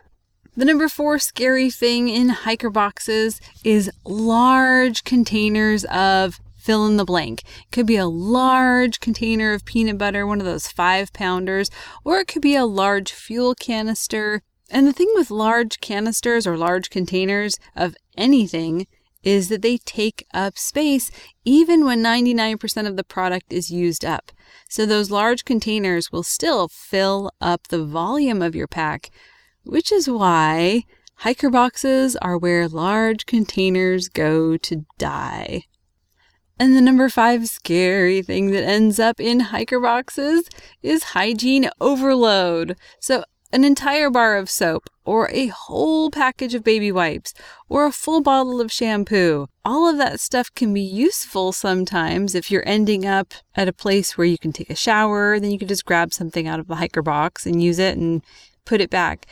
The 0.57 0.65
number 0.65 0.89
four 0.89 1.19
scary 1.19 1.71
thing 1.71 2.09
in 2.09 2.29
hiker 2.29 2.71
boxes 2.71 3.41
is 3.65 3.91
large 4.05 5.05
containers 5.05 5.85
of 5.87 6.41
fill 6.57 6.87
in 6.87 6.97
the 6.97 7.05
blank. 7.05 7.43
It 7.43 7.73
could 7.73 7.87
be 7.87 7.97
a 7.97 8.07
large 8.07 9.01
container 9.01 9.53
of 9.55 9.65
peanut 9.65 9.97
butter, 9.97 10.27
one 10.27 10.41
of 10.41 10.47
those 10.47 10.69
five 10.69 11.13
pounders, 11.13 11.71
or 12.05 12.19
it 12.19 12.29
could 12.29 12.43
be 12.43 12.57
a 12.57 12.67
large 12.67 13.13
fuel 13.13 13.55
canister. 13.55 14.43
And 14.71 14.87
the 14.87 14.93
thing 14.93 15.11
with 15.15 15.31
large 15.31 15.81
canisters 15.81 16.47
or 16.47 16.57
large 16.57 16.91
containers 16.91 17.57
of 17.75 17.97
anything 18.17 18.87
is 19.23 19.49
that 19.49 19.63
they 19.63 19.79
take 19.79 20.27
up 20.33 20.59
space 20.59 21.11
even 21.45 21.85
when 21.85 22.03
99% 22.03 22.87
of 22.87 22.97
the 22.97 23.05
product 23.05 23.53
is 23.53 23.71
used 23.71 24.05
up. 24.05 24.33
So 24.69 24.87
those 24.87 25.11
large 25.11 25.45
containers 25.45 26.11
will 26.11 26.23
still 26.23 26.69
fill 26.69 27.31
up 27.41 27.69
the 27.69 27.85
volume 27.85 28.43
of 28.43 28.55
your 28.55 28.69
pack, 28.69 29.11
which 29.65 29.93
is 29.93 30.09
why 30.09 30.85
hiker 31.17 31.51
boxes 31.51 32.17
are 32.17 32.39
where 32.39 32.69
large 32.69 33.27
containers 33.27 34.09
go 34.09 34.57
to 34.57 34.87
die. 34.99 35.65
And 36.59 36.77
the 36.77 36.83
number 36.83 37.09
five 37.09 37.47
scary 37.47 38.21
thing 38.21 38.51
that 38.51 38.65
ends 38.65 38.99
up 39.01 39.19
in 39.19 39.41
hiker 39.41 39.81
boxes 39.81 40.47
is 40.83 41.03
hygiene 41.15 41.71
overload. 41.81 42.77
So 43.01 43.25
an 43.53 43.65
entire 43.65 44.11
bar 44.11 44.37
of 44.37 44.49
soap, 44.49 44.89
or 45.05 45.29
a 45.33 45.49
whole 45.49 46.11
package 46.11 46.55
of 46.55 46.63
baby 46.63 46.93
wipes, 46.93 47.35
or 47.69 47.85
a 47.85 47.93
full 47.93 48.21
bottle 48.21 48.61
of 48.61 48.71
shampoo. 48.71 49.47
All 49.65 49.89
of 49.89 49.99
that 49.99 50.21
stuff 50.21 50.55
can 50.55 50.73
be 50.73 50.81
useful 50.81 51.53
sometimes 51.53 52.35
if 52.35 52.51
you're 52.51 52.67
ending 52.67 53.05
up 53.05 53.35
at 53.57 53.69
a 53.69 53.73
place 53.73 54.17
where 54.17 54.27
you 54.27 54.39
can 54.39 54.53
take 54.53 54.71
a 54.71 54.77
shower, 54.77 55.41
then 55.41 55.51
you 55.51 55.59
can 55.59 55.69
just 55.69 55.85
grab 55.85 56.13
something 56.13 56.47
out 56.47 56.61
of 56.61 56.69
the 56.69 56.77
hiker 56.77 57.03
box 57.03 57.45
and 57.47 57.63
use 57.63 57.79
it 57.79 57.97
and 57.97 58.23
put 58.65 58.81
it 58.81 58.91
back. 58.91 59.27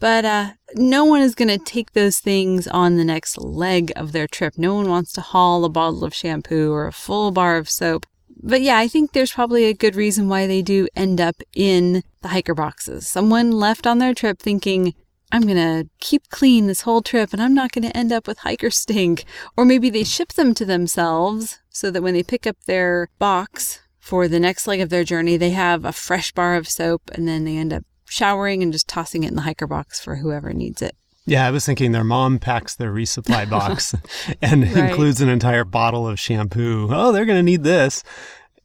But 0.00 0.24
uh, 0.24 0.50
no 0.74 1.04
one 1.04 1.22
is 1.22 1.34
going 1.34 1.48
to 1.48 1.58
take 1.58 1.92
those 1.92 2.18
things 2.18 2.68
on 2.68 2.96
the 2.96 3.04
next 3.04 3.36
leg 3.38 3.92
of 3.96 4.12
their 4.12 4.28
trip. 4.28 4.54
No 4.56 4.74
one 4.76 4.88
wants 4.88 5.12
to 5.14 5.20
haul 5.20 5.64
a 5.64 5.68
bottle 5.68 6.04
of 6.04 6.14
shampoo 6.14 6.72
or 6.72 6.86
a 6.86 6.92
full 6.92 7.32
bar 7.32 7.56
of 7.56 7.68
soap 7.68 8.06
but 8.42 8.62
yeah, 8.62 8.78
I 8.78 8.88
think 8.88 9.12
there's 9.12 9.32
probably 9.32 9.64
a 9.64 9.74
good 9.74 9.96
reason 9.96 10.28
why 10.28 10.46
they 10.46 10.62
do 10.62 10.88
end 10.94 11.20
up 11.20 11.36
in 11.54 12.02
the 12.22 12.28
hiker 12.28 12.54
boxes. 12.54 13.06
Someone 13.08 13.52
left 13.52 13.86
on 13.86 13.98
their 13.98 14.14
trip 14.14 14.38
thinking, 14.38 14.94
I'm 15.30 15.42
going 15.42 15.56
to 15.56 15.88
keep 16.00 16.30
clean 16.30 16.66
this 16.66 16.82
whole 16.82 17.02
trip 17.02 17.32
and 17.32 17.42
I'm 17.42 17.54
not 17.54 17.72
going 17.72 17.84
to 17.84 17.96
end 17.96 18.12
up 18.12 18.26
with 18.26 18.38
hiker 18.38 18.70
stink. 18.70 19.24
Or 19.56 19.64
maybe 19.64 19.90
they 19.90 20.04
ship 20.04 20.32
them 20.34 20.54
to 20.54 20.64
themselves 20.64 21.60
so 21.68 21.90
that 21.90 22.02
when 22.02 22.14
they 22.14 22.22
pick 22.22 22.46
up 22.46 22.56
their 22.66 23.08
box 23.18 23.80
for 23.98 24.26
the 24.26 24.40
next 24.40 24.66
leg 24.66 24.80
of 24.80 24.88
their 24.88 25.04
journey, 25.04 25.36
they 25.36 25.50
have 25.50 25.84
a 25.84 25.92
fresh 25.92 26.32
bar 26.32 26.56
of 26.56 26.68
soap 26.68 27.10
and 27.14 27.28
then 27.28 27.44
they 27.44 27.56
end 27.56 27.72
up 27.72 27.84
showering 28.06 28.62
and 28.62 28.72
just 28.72 28.88
tossing 28.88 29.22
it 29.22 29.28
in 29.28 29.36
the 29.36 29.42
hiker 29.42 29.66
box 29.66 30.00
for 30.00 30.16
whoever 30.16 30.52
needs 30.52 30.80
it. 30.80 30.96
Yeah, 31.28 31.46
I 31.46 31.50
was 31.50 31.66
thinking 31.66 31.92
their 31.92 32.04
mom 32.04 32.38
packs 32.38 32.74
their 32.74 32.90
resupply 32.90 33.48
box 33.50 33.94
and 34.42 34.62
right. 34.62 34.88
includes 34.88 35.20
an 35.20 35.28
entire 35.28 35.64
bottle 35.64 36.08
of 36.08 36.18
shampoo. 36.18 36.88
Oh, 36.90 37.12
they're 37.12 37.26
going 37.26 37.38
to 37.38 37.42
need 37.42 37.64
this. 37.64 38.02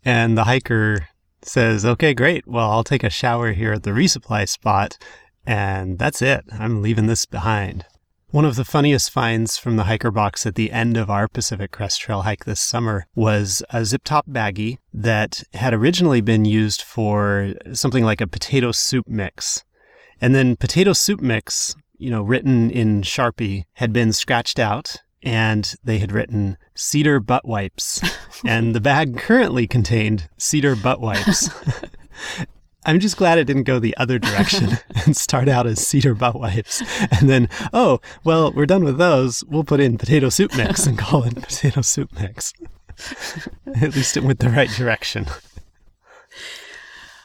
And 0.06 0.38
the 0.38 0.46
hiker 0.46 1.10
says, 1.42 1.86
okay, 1.86 2.14
great. 2.14 2.48
Well, 2.48 2.72
I'll 2.72 2.86
take 2.86 3.04
a 3.04 3.10
shower 3.10 3.52
here 3.52 3.74
at 3.74 3.84
the 3.84 3.92
resupply 3.92 4.48
spot. 4.48 4.98
And 5.46 6.00
that's 6.00 6.22
it. 6.22 6.46
I'm 6.54 6.82
leaving 6.82 7.08
this 7.08 7.26
behind. 7.26 7.86
One 8.30 8.46
of 8.46 8.56
the 8.56 8.66
funniest 8.66 9.12
finds 9.12 9.58
from 9.58 9.76
the 9.76 9.84
hiker 9.84 10.10
box 10.10 10.46
at 10.46 10.56
the 10.56 10.72
end 10.72 10.96
of 10.96 11.10
our 11.10 11.28
Pacific 11.28 11.72
Crest 11.72 12.00
Trail 12.00 12.22
hike 12.22 12.46
this 12.46 12.62
summer 12.62 13.06
was 13.14 13.62
a 13.72 13.84
zip 13.84 14.04
top 14.06 14.26
baggie 14.28 14.78
that 14.94 15.44
had 15.54 15.74
originally 15.74 16.22
been 16.22 16.46
used 16.46 16.82
for 16.82 17.54
something 17.74 18.06
like 18.06 18.22
a 18.22 18.28
potato 18.28 18.72
soup 18.72 19.08
mix. 19.08 19.66
And 20.22 20.34
then 20.34 20.56
potato 20.56 20.94
soup 20.94 21.20
mix 21.20 21.76
you 21.98 22.10
know, 22.10 22.24
written 22.24 22.70
in 22.70 23.02
Sharpie 23.02 23.64
had 23.74 23.94
been 23.94 24.14
scratched 24.14 24.60
out 24.60 24.98
and 25.22 25.76
they 25.84 26.00
had 26.00 26.12
written 26.12 26.58
cedar 26.76 27.20
butt 27.20 27.46
wipes. 27.46 28.02
and 28.46 28.76
the 28.76 28.82
bag 28.82 29.18
currently 29.18 29.68
contained 29.68 30.30
cedar 30.38 30.76
butt 30.76 31.00
wipes. 31.00 31.50
I'm 32.86 33.00
just 33.00 33.16
glad 33.16 33.38
it 33.38 33.46
didn't 33.46 33.64
go 33.64 33.80
the 33.80 33.96
other 33.96 34.20
direction 34.20 34.78
and 35.06 35.16
start 35.16 35.48
out 35.48 35.66
as 35.66 35.86
cedar 35.86 36.14
butt 36.14 36.36
wipes. 36.36 36.84
And 37.12 37.30
then, 37.30 37.48
oh, 37.72 38.02
well, 38.26 38.52
we're 38.52 38.66
done 38.66 38.84
with 38.84 38.98
those. 38.98 39.44
We'll 39.48 39.64
put 39.64 39.80
in 39.80 39.98
potato 39.98 40.30
soup 40.30 40.56
mix 40.56 40.86
and 40.86 40.98
call 40.98 41.24
it 41.24 41.36
potato 41.36 41.82
soup 41.82 42.12
mix. 42.20 42.54
At 43.82 43.96
least 43.96 44.18
it 44.18 44.24
went 44.24 44.40
the 44.40 44.50
right 44.50 44.70
direction. 44.70 45.28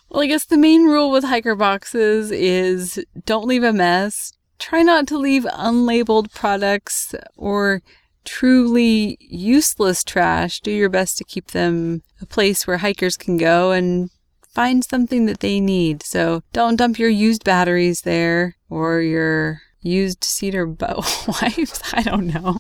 Well, 0.09 0.23
I 0.23 0.27
guess 0.27 0.47
the 0.47 0.57
main 0.57 0.85
rule 0.85 1.11
with 1.11 1.25
hiker 1.25 1.55
boxes 1.55 2.31
is 2.31 3.05
don't 3.27 3.47
leave 3.47 3.63
a 3.63 3.73
mess, 3.73 4.33
try 4.59 4.83
not 4.83 5.07
to 5.09 5.19
leave 5.19 5.45
unlabeled 5.45 6.33
products 6.33 7.15
or 7.37 7.83
truly 8.25 9.17
useless 9.21 10.05
trash. 10.05 10.61
Do 10.61 10.71
your 10.71 10.89
best 10.89 11.17
to 11.19 11.25
keep 11.25 11.49
them 11.49 12.03
a 12.21 12.27
place 12.27 12.67
where 12.67 12.79
hikers 12.79 13.17
can 13.17 13.37
go 13.37 13.73
and 13.73 14.11
find 14.43 14.85
something 14.85 15.27
that 15.27 15.41
they 15.41 15.61
need. 15.61 16.03
So 16.03 16.43
don't 16.53 16.77
dump 16.77 16.99
your 16.99 17.09
used 17.09 17.45
batteries 17.45 18.03
there 18.03 18.57
or 18.69 19.01
your 19.01 19.63
used 19.81 20.25
cedar 20.25 20.67
butt 20.67 21.25
wipes. 21.43 21.95
I 21.95 22.03
don't 22.03 22.27
know. 22.27 22.59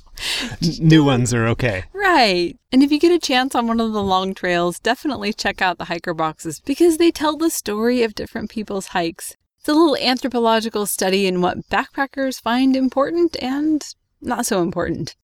New 0.78 1.04
ones 1.04 1.34
are 1.34 1.46
okay. 1.48 1.84
Right. 1.92 2.56
And 2.72 2.82
if 2.82 2.92
you 2.92 2.98
get 2.98 3.12
a 3.12 3.18
chance 3.18 3.54
on 3.54 3.66
one 3.66 3.80
of 3.80 3.92
the 3.92 4.02
long 4.02 4.34
trails, 4.34 4.78
definitely 4.78 5.32
check 5.32 5.60
out 5.60 5.78
the 5.78 5.86
hiker 5.86 6.14
boxes 6.14 6.60
because 6.60 6.98
they 6.98 7.10
tell 7.10 7.36
the 7.36 7.50
story 7.50 8.02
of 8.02 8.14
different 8.14 8.50
people's 8.50 8.88
hikes. 8.88 9.36
It's 9.58 9.68
a 9.68 9.72
little 9.72 9.96
anthropological 9.96 10.86
study 10.86 11.26
in 11.26 11.40
what 11.40 11.68
backpackers 11.68 12.40
find 12.40 12.76
important 12.76 13.36
and 13.42 13.84
not 14.20 14.46
so 14.46 14.62
important. 14.62 15.16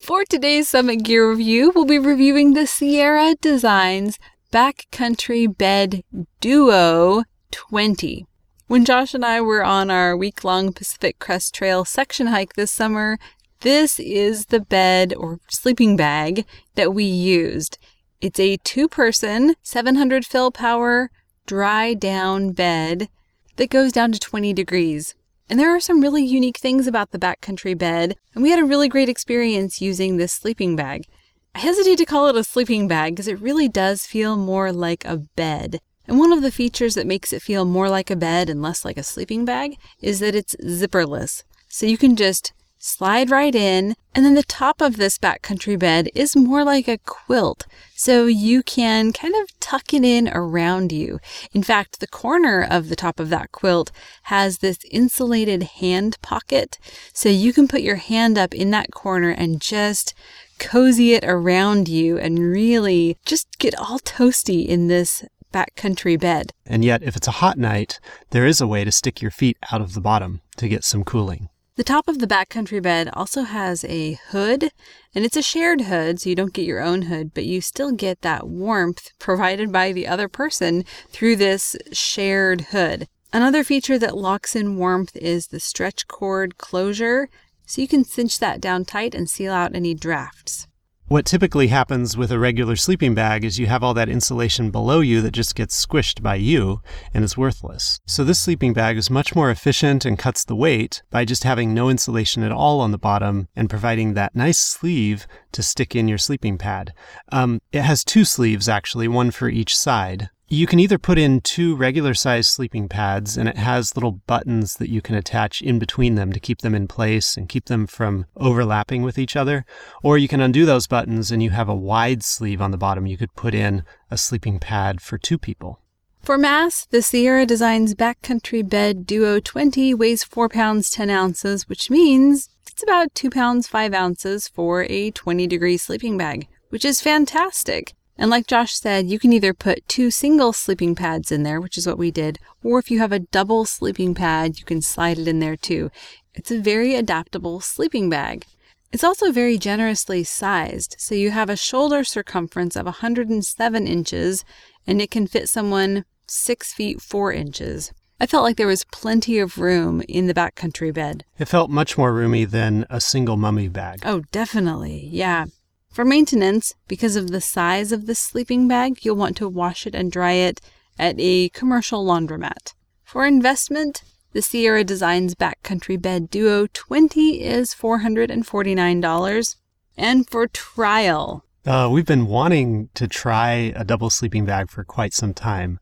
For 0.00 0.24
today's 0.24 0.68
Summit 0.68 1.04
Gear 1.04 1.28
Review, 1.28 1.70
we'll 1.74 1.84
be 1.84 1.98
reviewing 1.98 2.54
the 2.54 2.66
Sierra 2.66 3.34
Designs 3.40 4.18
Backcountry 4.50 5.56
Bed 5.56 6.02
Duo 6.40 7.24
20. 7.50 8.26
When 8.66 8.84
Josh 8.86 9.12
and 9.12 9.24
I 9.24 9.42
were 9.42 9.62
on 9.62 9.90
our 9.90 10.16
week 10.16 10.42
long 10.42 10.72
Pacific 10.72 11.18
Crest 11.18 11.54
Trail 11.54 11.84
section 11.84 12.28
hike 12.28 12.54
this 12.54 12.70
summer, 12.70 13.18
this 13.60 14.00
is 14.00 14.46
the 14.46 14.60
bed 14.60 15.12
or 15.14 15.40
sleeping 15.50 15.94
bag 15.96 16.46
that 16.76 16.94
we 16.94 17.04
used. 17.04 17.76
It's 18.22 18.40
a 18.40 18.56
two 18.64 18.88
person, 18.88 19.54
700 19.62 20.24
fill 20.24 20.50
power 20.50 21.10
DriDown 21.46 22.54
bed 22.54 23.08
that 23.56 23.70
goes 23.70 23.92
down 23.92 24.12
to 24.12 24.18
20 24.18 24.52
degrees. 24.52 25.14
And 25.48 25.58
there 25.58 25.74
are 25.74 25.80
some 25.80 26.00
really 26.00 26.24
unique 26.24 26.58
things 26.58 26.86
about 26.86 27.10
the 27.10 27.18
backcountry 27.18 27.76
bed, 27.76 28.16
and 28.34 28.42
we 28.42 28.50
had 28.50 28.60
a 28.60 28.64
really 28.64 28.88
great 28.88 29.08
experience 29.08 29.80
using 29.80 30.16
this 30.16 30.32
sleeping 30.32 30.76
bag. 30.76 31.06
I 31.54 31.58
hesitate 31.58 31.98
to 31.98 32.06
call 32.06 32.28
it 32.28 32.36
a 32.36 32.44
sleeping 32.44 32.86
bag 32.86 33.14
because 33.14 33.26
it 33.26 33.40
really 33.40 33.68
does 33.68 34.06
feel 34.06 34.36
more 34.36 34.72
like 34.72 35.04
a 35.04 35.16
bed. 35.16 35.80
And 36.06 36.18
one 36.18 36.32
of 36.32 36.42
the 36.42 36.52
features 36.52 36.94
that 36.94 37.06
makes 37.06 37.32
it 37.32 37.42
feel 37.42 37.64
more 37.64 37.88
like 37.88 38.10
a 38.10 38.16
bed 38.16 38.48
and 38.48 38.62
less 38.62 38.84
like 38.84 38.96
a 38.96 39.02
sleeping 39.02 39.44
bag 39.44 39.76
is 40.00 40.20
that 40.20 40.34
it's 40.34 40.54
zipperless. 40.56 41.42
So 41.68 41.86
you 41.86 41.98
can 41.98 42.16
just 42.16 42.52
slide 42.80 43.30
right 43.30 43.54
in. 43.54 43.94
And 44.12 44.24
then 44.24 44.34
the 44.34 44.42
top 44.42 44.80
of 44.80 44.96
this 44.96 45.18
backcountry 45.18 45.78
bed 45.78 46.08
is 46.14 46.34
more 46.34 46.64
like 46.64 46.88
a 46.88 46.98
quilt. 46.98 47.66
So 47.94 48.26
you 48.26 48.64
can 48.64 49.12
kind 49.12 49.34
of 49.36 49.58
tuck 49.60 49.94
it 49.94 50.04
in 50.04 50.28
around 50.28 50.90
you. 50.90 51.20
In 51.52 51.62
fact, 51.62 52.00
the 52.00 52.08
corner 52.08 52.66
of 52.68 52.88
the 52.88 52.96
top 52.96 53.20
of 53.20 53.28
that 53.28 53.52
quilt 53.52 53.92
has 54.24 54.58
this 54.58 54.78
insulated 54.90 55.62
hand 55.62 56.20
pocket. 56.22 56.78
So 57.12 57.28
you 57.28 57.52
can 57.52 57.68
put 57.68 57.82
your 57.82 57.96
hand 57.96 58.36
up 58.36 58.52
in 58.52 58.70
that 58.70 58.90
corner 58.90 59.30
and 59.30 59.60
just 59.60 60.14
cozy 60.58 61.12
it 61.14 61.24
around 61.24 61.88
you 61.88 62.18
and 62.18 62.38
really 62.38 63.16
just 63.24 63.58
get 63.58 63.78
all 63.78 64.00
toasty 64.00 64.66
in 64.66 64.88
this 64.88 65.24
backcountry 65.52 66.18
bed. 66.18 66.52
And 66.66 66.84
yet, 66.84 67.02
if 67.02 67.16
it's 67.16 67.28
a 67.28 67.32
hot 67.32 67.58
night, 67.58 68.00
there 68.30 68.46
is 68.46 68.60
a 68.60 68.66
way 68.66 68.84
to 68.84 68.92
stick 68.92 69.22
your 69.22 69.30
feet 69.30 69.56
out 69.70 69.80
of 69.80 69.94
the 69.94 70.00
bottom 70.00 70.40
to 70.56 70.68
get 70.68 70.84
some 70.84 71.04
cooling. 71.04 71.48
The 71.76 71.84
top 71.84 72.08
of 72.08 72.18
the 72.18 72.26
backcountry 72.26 72.82
bed 72.82 73.08
also 73.12 73.42
has 73.42 73.84
a 73.84 74.18
hood, 74.30 74.70
and 75.14 75.24
it's 75.24 75.36
a 75.36 75.42
shared 75.42 75.82
hood, 75.82 76.20
so 76.20 76.28
you 76.28 76.34
don't 76.34 76.52
get 76.52 76.66
your 76.66 76.80
own 76.80 77.02
hood, 77.02 77.32
but 77.32 77.46
you 77.46 77.60
still 77.60 77.92
get 77.92 78.22
that 78.22 78.48
warmth 78.48 79.12
provided 79.18 79.72
by 79.72 79.92
the 79.92 80.06
other 80.06 80.28
person 80.28 80.84
through 81.10 81.36
this 81.36 81.76
shared 81.92 82.62
hood. 82.72 83.06
Another 83.32 83.62
feature 83.62 83.98
that 83.98 84.16
locks 84.16 84.56
in 84.56 84.76
warmth 84.76 85.16
is 85.16 85.46
the 85.46 85.60
stretch 85.60 86.08
cord 86.08 86.58
closure, 86.58 87.28
so 87.64 87.80
you 87.80 87.86
can 87.86 88.04
cinch 88.04 88.40
that 88.40 88.60
down 88.60 88.84
tight 88.84 89.14
and 89.14 89.30
seal 89.30 89.52
out 89.52 89.74
any 89.74 89.94
drafts. 89.94 90.66
What 91.10 91.26
typically 91.26 91.66
happens 91.66 92.16
with 92.16 92.30
a 92.30 92.38
regular 92.38 92.76
sleeping 92.76 93.16
bag 93.16 93.44
is 93.44 93.58
you 93.58 93.66
have 93.66 93.82
all 93.82 93.94
that 93.94 94.08
insulation 94.08 94.70
below 94.70 95.00
you 95.00 95.20
that 95.22 95.32
just 95.32 95.56
gets 95.56 95.84
squished 95.84 96.22
by 96.22 96.36
you 96.36 96.82
and 97.12 97.24
is 97.24 97.36
worthless. 97.36 97.98
So 98.06 98.22
this 98.22 98.38
sleeping 98.38 98.74
bag 98.74 98.96
is 98.96 99.10
much 99.10 99.34
more 99.34 99.50
efficient 99.50 100.04
and 100.04 100.16
cuts 100.16 100.44
the 100.44 100.54
weight 100.54 101.02
by 101.10 101.24
just 101.24 101.42
having 101.42 101.74
no 101.74 101.88
insulation 101.88 102.44
at 102.44 102.52
all 102.52 102.80
on 102.80 102.92
the 102.92 102.96
bottom 102.96 103.48
and 103.56 103.68
providing 103.68 104.14
that 104.14 104.36
nice 104.36 104.60
sleeve 104.60 105.26
to 105.50 105.64
stick 105.64 105.96
in 105.96 106.06
your 106.06 106.16
sleeping 106.16 106.56
pad. 106.56 106.92
Um, 107.32 107.60
it 107.72 107.82
has 107.82 108.04
two 108.04 108.24
sleeves 108.24 108.68
actually, 108.68 109.08
one 109.08 109.32
for 109.32 109.48
each 109.48 109.76
side. 109.76 110.30
You 110.52 110.66
can 110.66 110.80
either 110.80 110.98
put 110.98 111.16
in 111.16 111.42
two 111.42 111.76
regular 111.76 112.12
sized 112.12 112.50
sleeping 112.50 112.88
pads 112.88 113.36
and 113.36 113.48
it 113.48 113.56
has 113.56 113.94
little 113.94 114.20
buttons 114.26 114.74
that 114.74 114.90
you 114.90 115.00
can 115.00 115.14
attach 115.14 115.62
in 115.62 115.78
between 115.78 116.16
them 116.16 116.32
to 116.32 116.40
keep 116.40 116.62
them 116.62 116.74
in 116.74 116.88
place 116.88 117.36
and 117.36 117.48
keep 117.48 117.66
them 117.66 117.86
from 117.86 118.26
overlapping 118.34 119.04
with 119.04 119.16
each 119.16 119.36
other. 119.36 119.64
Or 120.02 120.18
you 120.18 120.26
can 120.26 120.40
undo 120.40 120.66
those 120.66 120.88
buttons 120.88 121.30
and 121.30 121.40
you 121.40 121.50
have 121.50 121.68
a 121.68 121.74
wide 121.74 122.24
sleeve 122.24 122.60
on 122.60 122.72
the 122.72 122.76
bottom. 122.76 123.06
You 123.06 123.16
could 123.16 123.36
put 123.36 123.54
in 123.54 123.84
a 124.10 124.18
sleeping 124.18 124.58
pad 124.58 125.00
for 125.00 125.18
two 125.18 125.38
people. 125.38 125.78
For 126.20 126.36
mass, 126.36 126.84
the 126.84 127.00
Sierra 127.00 127.46
Designs 127.46 127.94
Backcountry 127.94 128.68
Bed 128.68 129.06
Duo 129.06 129.38
20 129.38 129.94
weighs 129.94 130.24
4 130.24 130.48
pounds 130.48 130.90
10 130.90 131.10
ounces, 131.10 131.68
which 131.68 131.90
means 131.90 132.48
it's 132.68 132.82
about 132.82 133.14
2 133.14 133.30
pounds 133.30 133.68
5 133.68 133.94
ounces 133.94 134.48
for 134.48 134.82
a 134.90 135.12
20 135.12 135.46
degree 135.46 135.76
sleeping 135.76 136.18
bag, 136.18 136.48
which 136.70 136.84
is 136.84 137.00
fantastic. 137.00 137.94
And 138.16 138.30
like 138.30 138.46
Josh 138.46 138.74
said, 138.74 139.08
you 139.08 139.18
can 139.18 139.32
either 139.32 139.54
put 139.54 139.86
two 139.88 140.10
single 140.10 140.52
sleeping 140.52 140.94
pads 140.94 141.32
in 141.32 141.42
there, 141.42 141.60
which 141.60 141.78
is 141.78 141.86
what 141.86 141.98
we 141.98 142.10
did, 142.10 142.38
or 142.62 142.78
if 142.78 142.90
you 142.90 142.98
have 142.98 143.12
a 143.12 143.18
double 143.18 143.64
sleeping 143.64 144.14
pad, 144.14 144.58
you 144.58 144.64
can 144.64 144.82
slide 144.82 145.18
it 145.18 145.26
in 145.26 145.40
there 145.40 145.56
too. 145.56 145.90
It's 146.34 146.50
a 146.50 146.60
very 146.60 146.94
adaptable 146.94 147.60
sleeping 147.60 148.10
bag. 148.10 148.44
It's 148.92 149.04
also 149.04 149.30
very 149.30 149.56
generously 149.56 150.24
sized, 150.24 150.96
so 150.98 151.14
you 151.14 151.30
have 151.30 151.48
a 151.48 151.56
shoulder 151.56 152.02
circumference 152.02 152.76
of 152.76 152.86
107 152.86 153.86
inches, 153.86 154.44
and 154.86 155.00
it 155.00 155.10
can 155.10 155.26
fit 155.26 155.48
someone 155.48 156.04
6 156.26 156.72
feet 156.74 157.00
4 157.00 157.32
inches. 157.32 157.92
I 158.22 158.26
felt 158.26 158.44
like 158.44 158.56
there 158.56 158.66
was 158.66 158.84
plenty 158.84 159.38
of 159.38 159.58
room 159.58 160.02
in 160.08 160.26
the 160.26 160.34
backcountry 160.34 160.92
bed. 160.92 161.24
It 161.38 161.46
felt 161.46 161.70
much 161.70 161.96
more 161.96 162.12
roomy 162.12 162.44
than 162.44 162.84
a 162.90 163.00
single 163.00 163.38
mummy 163.38 163.68
bag. 163.68 164.00
Oh, 164.04 164.24
definitely. 164.30 165.08
Yeah. 165.10 165.46
For 165.90 166.04
maintenance, 166.04 166.72
because 166.86 167.16
of 167.16 167.30
the 167.30 167.40
size 167.40 167.90
of 167.90 168.06
the 168.06 168.14
sleeping 168.14 168.68
bag, 168.68 169.04
you'll 169.04 169.16
want 169.16 169.36
to 169.38 169.48
wash 169.48 169.88
it 169.88 169.94
and 169.94 170.12
dry 170.12 170.32
it 170.32 170.60
at 170.98 171.16
a 171.18 171.48
commercial 171.48 172.04
laundromat. 172.04 172.74
For 173.02 173.26
investment, 173.26 174.04
the 174.32 174.40
Sierra 174.40 174.84
Designs 174.84 175.34
Backcountry 175.34 176.00
Bed 176.00 176.30
Duo 176.30 176.68
20 176.72 177.42
is 177.42 177.74
$449. 177.74 179.56
And 179.96 180.30
for 180.30 180.46
trial, 180.46 181.44
uh, 181.66 181.88
we've 181.90 182.06
been 182.06 182.26
wanting 182.26 182.88
to 182.94 183.08
try 183.08 183.72
a 183.76 183.84
double 183.84 184.10
sleeping 184.10 184.44
bag 184.46 184.70
for 184.70 184.84
quite 184.84 185.12
some 185.12 185.34
time, 185.34 185.80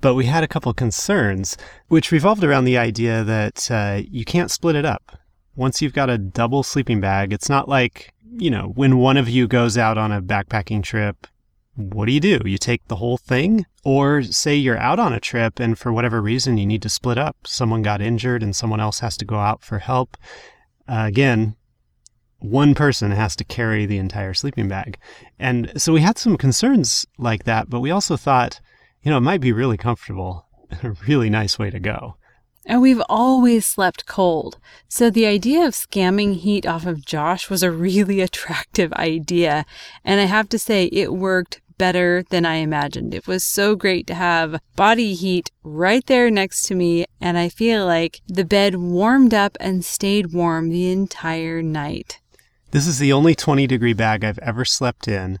but 0.00 0.14
we 0.14 0.24
had 0.24 0.42
a 0.42 0.48
couple 0.48 0.72
concerns, 0.72 1.56
which 1.88 2.10
revolved 2.10 2.42
around 2.42 2.64
the 2.64 2.78
idea 2.78 3.22
that 3.22 3.70
uh, 3.70 4.00
you 4.10 4.24
can't 4.24 4.50
split 4.50 4.74
it 4.74 4.86
up. 4.86 5.18
Once 5.54 5.82
you've 5.82 5.92
got 5.92 6.10
a 6.10 6.18
double 6.18 6.62
sleeping 6.62 7.00
bag, 7.00 7.32
it's 7.32 7.48
not 7.48 7.68
like 7.68 8.12
you 8.36 8.50
know, 8.50 8.72
when 8.74 8.98
one 8.98 9.16
of 9.16 9.28
you 9.28 9.46
goes 9.46 9.76
out 9.76 9.98
on 9.98 10.12
a 10.12 10.22
backpacking 10.22 10.82
trip, 10.82 11.26
what 11.74 12.06
do 12.06 12.12
you 12.12 12.20
do? 12.20 12.40
You 12.44 12.58
take 12.58 12.86
the 12.88 12.96
whole 12.96 13.16
thing? 13.16 13.64
Or 13.84 14.22
say 14.22 14.54
you're 14.54 14.78
out 14.78 14.98
on 14.98 15.12
a 15.12 15.20
trip 15.20 15.58
and 15.58 15.78
for 15.78 15.92
whatever 15.92 16.20
reason 16.20 16.58
you 16.58 16.66
need 16.66 16.82
to 16.82 16.88
split 16.88 17.18
up. 17.18 17.36
Someone 17.46 17.82
got 17.82 18.02
injured 18.02 18.42
and 18.42 18.54
someone 18.54 18.80
else 18.80 19.00
has 19.00 19.16
to 19.18 19.24
go 19.24 19.36
out 19.36 19.62
for 19.62 19.78
help. 19.78 20.16
Uh, 20.88 21.04
again, 21.06 21.56
one 22.40 22.74
person 22.74 23.10
has 23.10 23.36
to 23.36 23.44
carry 23.44 23.86
the 23.86 23.98
entire 23.98 24.34
sleeping 24.34 24.68
bag. 24.68 24.98
And 25.38 25.72
so 25.80 25.92
we 25.92 26.00
had 26.00 26.18
some 26.18 26.36
concerns 26.36 27.06
like 27.18 27.44
that, 27.44 27.70
but 27.70 27.80
we 27.80 27.90
also 27.90 28.16
thought, 28.16 28.60
you 29.02 29.10
know, 29.10 29.18
it 29.18 29.22
might 29.22 29.40
be 29.40 29.52
really 29.52 29.76
comfortable, 29.76 30.46
a 30.82 30.90
really 31.06 31.30
nice 31.30 31.58
way 31.58 31.70
to 31.70 31.80
go. 31.80 32.16
And 32.66 32.82
we've 32.82 33.02
always 33.08 33.66
slept 33.66 34.06
cold. 34.06 34.58
So 34.88 35.10
the 35.10 35.26
idea 35.26 35.64
of 35.64 35.74
scamming 35.74 36.36
heat 36.36 36.66
off 36.66 36.86
of 36.86 37.04
Josh 37.04 37.48
was 37.48 37.62
a 37.62 37.70
really 37.70 38.20
attractive 38.28 38.92
idea. 38.94 39.64
And 40.04 40.20
I 40.20 40.24
have 40.24 40.48
to 40.50 40.58
say, 40.58 40.86
it 40.86 41.12
worked 41.12 41.60
better 41.78 42.22
than 42.28 42.44
I 42.44 42.56
imagined. 42.56 43.14
It 43.14 43.26
was 43.26 43.42
so 43.42 43.74
great 43.74 44.06
to 44.08 44.14
have 44.14 44.60
body 44.76 45.14
heat 45.14 45.50
right 45.62 46.04
there 46.06 46.30
next 46.30 46.64
to 46.64 46.74
me. 46.74 47.06
And 47.22 47.38
I 47.38 47.48
feel 47.48 47.86
like 47.86 48.20
the 48.28 48.44
bed 48.44 48.76
warmed 48.76 49.32
up 49.32 49.56
and 49.58 49.82
stayed 49.82 50.34
warm 50.34 50.68
the 50.68 50.90
entire 50.90 51.62
night. 51.62 52.20
This 52.70 52.86
is 52.86 52.98
the 52.98 53.14
only 53.14 53.34
20 53.34 53.66
degree 53.66 53.94
bag 53.94 54.22
I've 54.22 54.38
ever 54.40 54.66
slept 54.66 55.08
in 55.08 55.38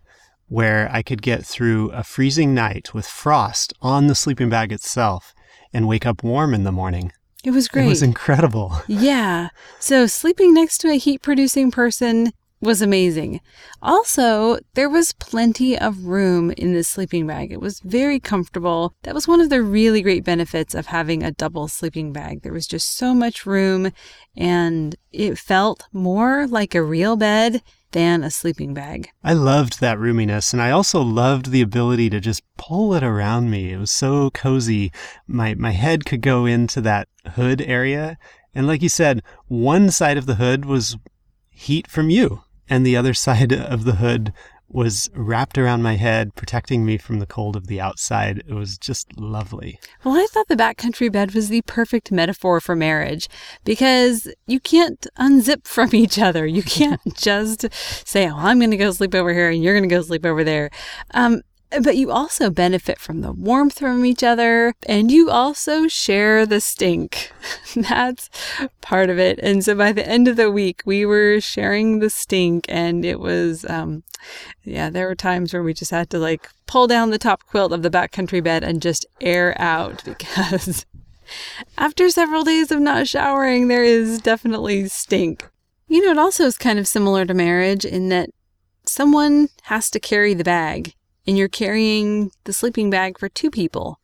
where 0.48 0.90
I 0.90 1.02
could 1.02 1.22
get 1.22 1.44
through 1.44 1.90
a 1.90 2.02
freezing 2.02 2.54
night 2.54 2.92
with 2.92 3.06
frost 3.06 3.72
on 3.82 4.08
the 4.08 4.16
sleeping 4.16 4.48
bag 4.48 4.72
itself 4.72 5.34
and 5.72 5.88
wake 5.88 6.06
up 6.06 6.22
warm 6.22 6.54
in 6.54 6.64
the 6.64 6.72
morning. 6.72 7.12
It 7.44 7.52
was 7.52 7.68
great. 7.68 7.86
It 7.86 7.88
was 7.88 8.02
incredible. 8.02 8.76
Yeah. 8.88 9.48
So 9.78 10.06
sleeping 10.06 10.52
next 10.52 10.78
to 10.78 10.90
a 10.90 10.98
heat 10.98 11.22
producing 11.22 11.70
person 11.70 12.32
was 12.60 12.82
amazing. 12.82 13.40
Also, 13.80 14.58
there 14.74 14.90
was 14.90 15.12
plenty 15.12 15.78
of 15.78 16.04
room 16.04 16.50
in 16.50 16.74
this 16.74 16.88
sleeping 16.88 17.26
bag. 17.26 17.50
It 17.50 17.60
was 17.60 17.80
very 17.80 18.20
comfortable. 18.20 18.94
That 19.04 19.14
was 19.14 19.26
one 19.26 19.40
of 19.40 19.48
the 19.48 19.62
really 19.62 20.02
great 20.02 20.24
benefits 20.24 20.74
of 20.74 20.86
having 20.86 21.22
a 21.22 21.32
double 21.32 21.68
sleeping 21.68 22.12
bag. 22.12 22.42
There 22.42 22.52
was 22.52 22.66
just 22.66 22.96
so 22.96 23.14
much 23.14 23.46
room 23.46 23.92
and 24.36 24.94
it 25.10 25.38
felt 25.38 25.88
more 25.92 26.46
like 26.46 26.74
a 26.74 26.82
real 26.82 27.16
bed 27.16 27.62
than 27.92 28.22
a 28.22 28.30
sleeping 28.30 28.74
bag. 28.74 29.10
I 29.22 29.32
loved 29.32 29.80
that 29.80 29.98
roominess 29.98 30.52
and 30.52 30.62
I 30.62 30.70
also 30.70 31.00
loved 31.00 31.50
the 31.50 31.60
ability 31.60 32.10
to 32.10 32.20
just 32.20 32.42
pull 32.56 32.94
it 32.94 33.02
around 33.02 33.50
me. 33.50 33.72
It 33.72 33.78
was 33.78 33.90
so 33.90 34.30
cozy. 34.30 34.92
My 35.26 35.54
my 35.54 35.72
head 35.72 36.04
could 36.04 36.20
go 36.20 36.46
into 36.46 36.80
that 36.82 37.08
hood 37.34 37.60
area 37.60 38.18
and 38.54 38.66
like 38.66 38.82
you 38.82 38.88
said, 38.88 39.22
one 39.46 39.90
side 39.90 40.18
of 40.18 40.26
the 40.26 40.36
hood 40.36 40.64
was 40.64 40.96
heat 41.48 41.86
from 41.86 42.10
you 42.10 42.42
and 42.68 42.84
the 42.84 42.96
other 42.96 43.14
side 43.26 43.52
of 43.52 43.84
the 43.84 43.96
hood 43.96 44.32
was 44.70 45.10
wrapped 45.14 45.58
around 45.58 45.82
my 45.82 45.96
head, 45.96 46.34
protecting 46.36 46.84
me 46.84 46.96
from 46.96 47.18
the 47.18 47.26
cold 47.26 47.56
of 47.56 47.66
the 47.66 47.80
outside. 47.80 48.38
It 48.46 48.54
was 48.54 48.78
just 48.78 49.18
lovely. 49.18 49.80
Well, 50.04 50.16
I 50.16 50.26
thought 50.30 50.48
the 50.48 50.56
backcountry 50.56 51.10
bed 51.10 51.34
was 51.34 51.48
the 51.48 51.62
perfect 51.62 52.12
metaphor 52.12 52.60
for 52.60 52.76
marriage 52.76 53.28
because 53.64 54.32
you 54.46 54.60
can't 54.60 55.06
unzip 55.18 55.64
from 55.66 55.94
each 55.94 56.18
other. 56.18 56.46
You 56.46 56.62
can't 56.62 57.00
just 57.14 57.66
say, 58.06 58.28
"Oh, 58.28 58.36
I'm 58.36 58.58
going 58.58 58.70
to 58.70 58.76
go 58.76 58.92
sleep 58.92 59.14
over 59.14 59.32
here 59.32 59.50
and 59.50 59.62
you're 59.62 59.74
going 59.74 59.88
to 59.88 59.94
go 59.94 60.02
sleep 60.02 60.24
over 60.24 60.44
there." 60.44 60.70
Um, 61.12 61.42
but 61.82 61.96
you 61.96 62.10
also 62.10 62.50
benefit 62.50 62.98
from 62.98 63.20
the 63.20 63.32
warmth 63.32 63.78
from 63.78 64.04
each 64.04 64.22
other 64.22 64.74
and 64.86 65.10
you 65.10 65.30
also 65.30 65.86
share 65.86 66.44
the 66.44 66.60
stink. 66.60 67.30
That's 67.76 68.28
part 68.80 69.08
of 69.08 69.18
it. 69.18 69.38
And 69.40 69.64
so 69.64 69.74
by 69.74 69.92
the 69.92 70.06
end 70.06 70.26
of 70.26 70.36
the 70.36 70.50
week, 70.50 70.82
we 70.84 71.06
were 71.06 71.40
sharing 71.40 72.00
the 72.00 72.10
stink 72.10 72.66
and 72.68 73.04
it 73.04 73.20
was, 73.20 73.64
um, 73.70 74.02
yeah, 74.64 74.90
there 74.90 75.06
were 75.06 75.14
times 75.14 75.52
where 75.52 75.62
we 75.62 75.72
just 75.72 75.92
had 75.92 76.10
to 76.10 76.18
like 76.18 76.48
pull 76.66 76.86
down 76.86 77.10
the 77.10 77.18
top 77.18 77.46
quilt 77.46 77.72
of 77.72 77.82
the 77.82 77.90
backcountry 77.90 78.42
bed 78.42 78.64
and 78.64 78.82
just 78.82 79.06
air 79.20 79.54
out 79.60 80.02
because 80.04 80.84
after 81.78 82.10
several 82.10 82.42
days 82.42 82.72
of 82.72 82.80
not 82.80 83.06
showering, 83.06 83.68
there 83.68 83.84
is 83.84 84.20
definitely 84.20 84.88
stink. 84.88 85.48
You 85.86 86.04
know, 86.04 86.10
it 86.10 86.18
also 86.18 86.44
is 86.44 86.58
kind 86.58 86.78
of 86.78 86.88
similar 86.88 87.24
to 87.24 87.34
marriage 87.34 87.84
in 87.84 88.08
that 88.08 88.30
someone 88.86 89.48
has 89.64 89.88
to 89.90 90.00
carry 90.00 90.34
the 90.34 90.44
bag 90.44 90.94
and 91.30 91.38
you're 91.38 91.46
carrying 91.46 92.32
the 92.42 92.52
sleeping 92.52 92.90
bag 92.90 93.16
for 93.16 93.28
two 93.28 93.52
people, 93.52 94.00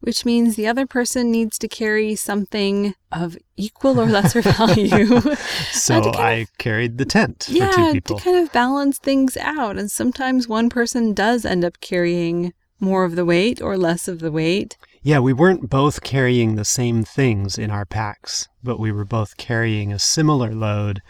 which 0.00 0.24
means 0.24 0.56
the 0.56 0.66
other 0.66 0.84
person 0.84 1.30
needs 1.30 1.56
to 1.56 1.68
carry 1.68 2.16
something 2.16 2.92
of 3.12 3.38
equal 3.56 4.00
or 4.00 4.06
lesser 4.06 4.42
value. 4.56 5.20
so 5.70 6.10
I 6.10 6.32
of, 6.32 6.58
carried 6.58 6.98
the 6.98 7.04
tent 7.04 7.46
yeah, 7.48 7.70
for 7.70 7.76
two 7.76 7.92
people. 7.92 8.18
To 8.18 8.24
kind 8.24 8.36
of 8.36 8.52
balance 8.52 8.98
things 8.98 9.36
out. 9.36 9.78
And 9.78 9.88
sometimes 9.92 10.48
one 10.48 10.70
person 10.70 11.14
does 11.14 11.44
end 11.44 11.64
up 11.64 11.80
carrying 11.80 12.52
more 12.80 13.04
of 13.04 13.14
the 13.14 13.24
weight 13.24 13.62
or 13.62 13.78
less 13.78 14.08
of 14.08 14.18
the 14.18 14.32
weight. 14.32 14.76
Yeah, 15.04 15.20
we 15.20 15.32
weren't 15.32 15.70
both 15.70 16.02
carrying 16.02 16.56
the 16.56 16.64
same 16.64 17.04
things 17.04 17.58
in 17.58 17.70
our 17.70 17.86
packs, 17.86 18.48
but 18.60 18.80
we 18.80 18.90
were 18.90 19.04
both 19.04 19.36
carrying 19.36 19.92
a 19.92 20.00
similar 20.00 20.52
load, 20.52 21.00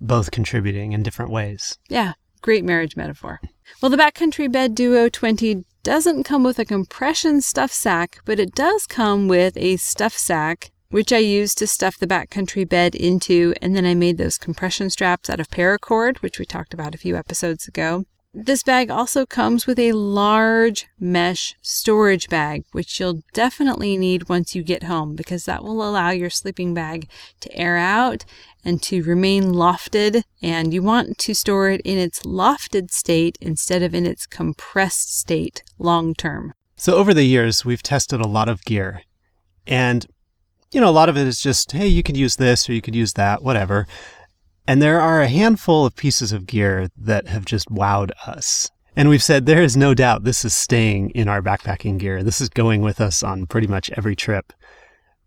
both 0.00 0.30
contributing 0.30 0.92
in 0.92 1.02
different 1.02 1.32
ways. 1.32 1.78
Yeah, 1.88 2.12
great 2.42 2.64
marriage 2.64 2.96
metaphor. 2.96 3.40
Well, 3.84 3.90
the 3.90 3.98
Backcountry 3.98 4.50
Bed 4.50 4.74
Duo 4.74 5.10
20 5.10 5.62
doesn't 5.82 6.24
come 6.24 6.42
with 6.42 6.58
a 6.58 6.64
compression 6.64 7.42
stuff 7.42 7.70
sack, 7.70 8.20
but 8.24 8.40
it 8.40 8.54
does 8.54 8.86
come 8.86 9.28
with 9.28 9.58
a 9.58 9.76
stuff 9.76 10.14
sack, 10.14 10.72
which 10.88 11.12
I 11.12 11.18
used 11.18 11.58
to 11.58 11.66
stuff 11.66 11.98
the 11.98 12.06
backcountry 12.06 12.66
bed 12.66 12.94
into. 12.94 13.52
And 13.60 13.76
then 13.76 13.84
I 13.84 13.94
made 13.94 14.16
those 14.16 14.38
compression 14.38 14.88
straps 14.88 15.28
out 15.28 15.38
of 15.38 15.48
paracord, 15.48 16.22
which 16.22 16.38
we 16.38 16.46
talked 16.46 16.72
about 16.72 16.94
a 16.94 16.98
few 16.98 17.14
episodes 17.14 17.68
ago. 17.68 18.06
This 18.36 18.64
bag 18.64 18.90
also 18.90 19.26
comes 19.26 19.64
with 19.64 19.78
a 19.78 19.92
large 19.92 20.88
mesh 20.98 21.54
storage 21.62 22.28
bag, 22.28 22.64
which 22.72 22.98
you'll 22.98 23.22
definitely 23.32 23.96
need 23.96 24.28
once 24.28 24.56
you 24.56 24.64
get 24.64 24.82
home 24.82 25.14
because 25.14 25.44
that 25.44 25.62
will 25.62 25.88
allow 25.88 26.10
your 26.10 26.30
sleeping 26.30 26.74
bag 26.74 27.08
to 27.42 27.56
air 27.56 27.76
out 27.76 28.24
and 28.64 28.82
to 28.82 29.04
remain 29.04 29.52
lofted. 29.52 30.24
And 30.42 30.74
you 30.74 30.82
want 30.82 31.16
to 31.18 31.34
store 31.34 31.70
it 31.70 31.80
in 31.82 31.96
its 31.96 32.22
lofted 32.24 32.90
state 32.90 33.38
instead 33.40 33.84
of 33.84 33.94
in 33.94 34.04
its 34.04 34.26
compressed 34.26 35.16
state 35.16 35.62
long 35.78 36.12
term. 36.12 36.54
So, 36.74 36.96
over 36.96 37.14
the 37.14 37.22
years, 37.22 37.64
we've 37.64 37.84
tested 37.84 38.20
a 38.20 38.26
lot 38.26 38.48
of 38.48 38.64
gear. 38.64 39.02
And, 39.64 40.08
you 40.72 40.80
know, 40.80 40.88
a 40.88 40.90
lot 40.90 41.08
of 41.08 41.16
it 41.16 41.28
is 41.28 41.38
just, 41.38 41.70
hey, 41.70 41.86
you 41.86 42.02
could 42.02 42.16
use 42.16 42.34
this 42.34 42.68
or 42.68 42.72
you 42.72 42.82
could 42.82 42.96
use 42.96 43.12
that, 43.12 43.44
whatever. 43.44 43.86
And 44.66 44.80
there 44.80 45.00
are 45.00 45.20
a 45.20 45.28
handful 45.28 45.84
of 45.84 45.94
pieces 45.94 46.32
of 46.32 46.46
gear 46.46 46.88
that 46.96 47.28
have 47.28 47.44
just 47.44 47.68
wowed 47.68 48.12
us. 48.26 48.70
And 48.96 49.08
we've 49.08 49.22
said 49.22 49.44
there 49.44 49.62
is 49.62 49.76
no 49.76 49.92
doubt 49.92 50.24
this 50.24 50.44
is 50.44 50.54
staying 50.54 51.10
in 51.10 51.28
our 51.28 51.42
backpacking 51.42 51.98
gear. 51.98 52.22
This 52.22 52.40
is 52.40 52.48
going 52.48 52.80
with 52.80 53.00
us 53.00 53.22
on 53.22 53.46
pretty 53.46 53.66
much 53.66 53.90
every 53.96 54.16
trip. 54.16 54.52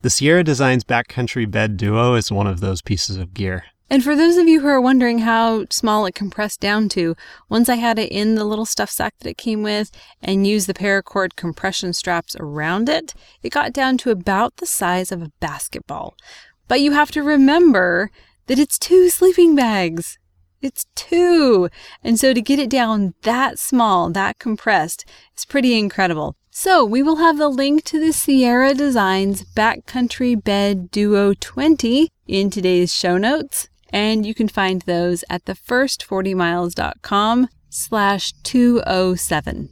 The 0.01 0.09
Sierra 0.09 0.43
Designs 0.43 0.83
Backcountry 0.83 1.49
Bed 1.49 1.77
Duo 1.77 2.15
is 2.15 2.31
one 2.31 2.47
of 2.47 2.61
those 2.61 2.81
pieces 2.81 3.17
of 3.17 3.33
gear. 3.33 3.65
And 3.89 4.03
for 4.03 4.15
those 4.15 4.37
of 4.37 4.47
you 4.47 4.61
who 4.61 4.67
are 4.67 4.81
wondering 4.81 5.19
how 5.19 5.65
small 5.69 6.05
it 6.05 6.15
compressed 6.15 6.59
down 6.59 6.89
to, 6.89 7.15
once 7.47 7.69
I 7.69 7.75
had 7.75 7.97
it 7.99 8.11
in 8.11 8.35
the 8.35 8.43
little 8.43 8.65
stuff 8.65 8.89
sack 8.89 9.15
that 9.19 9.29
it 9.29 9.37
came 9.37 9.63
with 9.63 9.91
and 10.21 10.47
used 10.47 10.67
the 10.67 10.73
paracord 10.73 11.35
compression 11.35 11.93
straps 11.93 12.35
around 12.39 12.89
it, 12.89 13.13
it 13.43 13.51
got 13.51 13.71
down 13.71 13.97
to 13.99 14.11
about 14.11 14.57
the 14.57 14.65
size 14.65 15.11
of 15.11 15.21
a 15.21 15.31
basketball. 15.39 16.15
But 16.67 16.81
you 16.81 16.91
have 16.91 17.11
to 17.11 17.23
remember 17.23 18.11
that 18.47 18.59
it's 18.59 18.79
two 18.79 19.09
sleeping 19.09 19.55
bags. 19.55 20.17
It's 20.61 20.85
two. 20.95 21.69
And 22.03 22.19
so 22.19 22.33
to 22.33 22.41
get 22.41 22.59
it 22.59 22.69
down 22.69 23.13
that 23.21 23.59
small, 23.59 24.09
that 24.09 24.39
compressed, 24.39 25.05
is 25.35 25.45
pretty 25.45 25.77
incredible. 25.77 26.35
So 26.49 26.83
we 26.83 27.03
will 27.03 27.17
have 27.17 27.37
the 27.37 27.49
link 27.49 27.83
to 27.83 27.99
the 27.99 28.11
Sierra 28.11 28.73
Designs 28.73 29.43
Backcountry 29.53 30.43
Bed 30.43 30.89
Duo 30.89 31.35
20 31.39 32.09
in 32.25 32.49
today's 32.49 32.91
show 32.91 33.17
notes. 33.17 33.69
And 33.91 34.25
you 34.25 34.33
can 34.33 34.47
find 34.47 34.81
those 34.81 35.23
at 35.29 35.45
thefirst40miles.com 35.45 37.49
slash 37.69 38.33
207. 38.43 39.69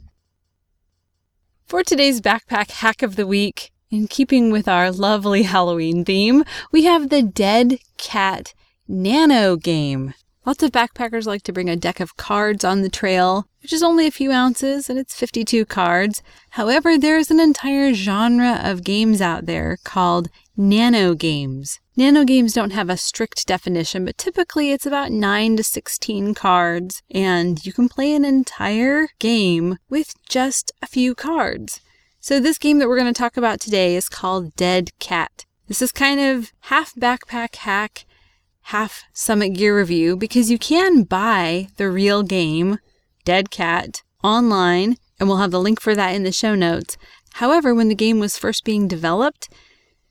For 1.66 1.82
today's 1.82 2.20
backpack 2.20 2.70
hack 2.70 3.02
of 3.02 3.16
the 3.16 3.26
week, 3.26 3.72
in 3.90 4.06
keeping 4.06 4.52
with 4.52 4.68
our 4.68 4.92
lovely 4.92 5.42
Halloween 5.42 6.04
theme, 6.04 6.44
we 6.70 6.84
have 6.84 7.08
the 7.08 7.22
Dead 7.22 7.80
Cat 7.98 8.54
Nano 8.88 9.56
Game. 9.56 10.14
Lots 10.46 10.62
of 10.62 10.70
backpackers 10.70 11.26
like 11.26 11.42
to 11.42 11.52
bring 11.52 11.68
a 11.68 11.74
deck 11.74 11.98
of 11.98 12.16
cards 12.16 12.64
on 12.64 12.82
the 12.82 12.88
trail, 12.88 13.48
which 13.60 13.72
is 13.72 13.82
only 13.82 14.06
a 14.06 14.12
few 14.12 14.30
ounces 14.30 14.88
and 14.88 14.96
it's 14.96 15.16
52 15.16 15.64
cards. 15.66 16.22
However, 16.50 16.96
there's 16.96 17.32
an 17.32 17.40
entire 17.40 17.92
genre 17.92 18.60
of 18.62 18.84
games 18.84 19.20
out 19.20 19.46
there 19.46 19.76
called 19.82 20.28
nano 20.56 21.14
games. 21.14 21.80
Nano 21.96 22.24
games 22.24 22.52
don't 22.52 22.70
have 22.70 22.88
a 22.88 22.96
strict 22.96 23.44
definition, 23.46 24.04
but 24.04 24.18
typically 24.18 24.70
it's 24.70 24.86
about 24.86 25.10
9 25.10 25.56
to 25.56 25.64
16 25.64 26.34
cards, 26.34 27.02
and 27.10 27.66
you 27.66 27.72
can 27.72 27.88
play 27.88 28.14
an 28.14 28.24
entire 28.24 29.08
game 29.18 29.78
with 29.90 30.14
just 30.28 30.70
a 30.80 30.86
few 30.86 31.16
cards. 31.16 31.80
So, 32.20 32.38
this 32.38 32.58
game 32.58 32.78
that 32.78 32.88
we're 32.88 32.98
going 32.98 33.12
to 33.12 33.18
talk 33.18 33.36
about 33.36 33.60
today 33.60 33.96
is 33.96 34.08
called 34.08 34.54
Dead 34.54 34.96
Cat. 35.00 35.44
This 35.66 35.82
is 35.82 35.90
kind 35.90 36.20
of 36.20 36.52
half 36.60 36.94
backpack 36.94 37.56
hack 37.56 38.05
half 38.70 39.04
Summit 39.12 39.50
Gear 39.50 39.78
Review 39.78 40.16
because 40.16 40.50
you 40.50 40.58
can 40.58 41.04
buy 41.04 41.68
the 41.76 41.88
real 41.88 42.24
game, 42.24 42.78
Dead 43.24 43.48
Cat, 43.48 44.02
online, 44.24 44.96
and 45.20 45.28
we'll 45.28 45.38
have 45.38 45.52
the 45.52 45.60
link 45.60 45.80
for 45.80 45.94
that 45.94 46.16
in 46.16 46.24
the 46.24 46.32
show 46.32 46.56
notes. 46.56 46.96
However, 47.34 47.72
when 47.72 47.88
the 47.88 47.94
game 47.94 48.18
was 48.18 48.36
first 48.36 48.64
being 48.64 48.88
developed, 48.88 49.48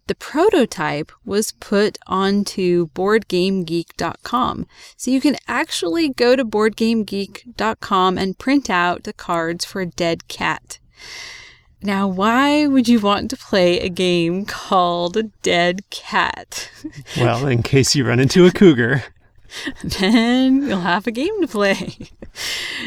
the 0.08 0.16
prototype 0.16 1.12
was 1.26 1.52
put 1.52 1.98
onto 2.08 2.88
boardgamegeek.com. 2.90 4.68
So 4.96 5.12
you 5.12 5.20
can 5.20 5.36
actually 5.50 6.10
go 6.10 6.38
to 6.38 6.46
boardgamegeek.com 6.46 8.18
and 8.18 8.38
print 8.38 8.70
out 8.70 9.04
the 9.04 9.14
cards 9.14 9.66
for 9.66 9.84
Dead 9.84 10.30
Cat. 10.30 10.80
Now, 11.82 12.08
why 12.08 12.66
would 12.68 12.88
you 12.88 13.00
want 13.00 13.30
to 13.30 13.38
play 13.38 13.80
a 13.80 13.90
game 13.90 14.46
called 14.46 15.18
a 15.18 15.24
Dead 15.44 15.88
Cat? 15.90 16.70
well, 17.18 17.46
in 17.48 17.64
case 17.64 17.96
you 17.96 18.08
run 18.08 18.20
into 18.20 18.46
a 18.46 18.52
cougar. 18.52 19.04
then 19.84 20.64
you'll 20.64 20.80
have 20.82 21.08
a 21.08 21.12
game 21.12 21.42
to 21.42 21.48
play. 21.48 21.96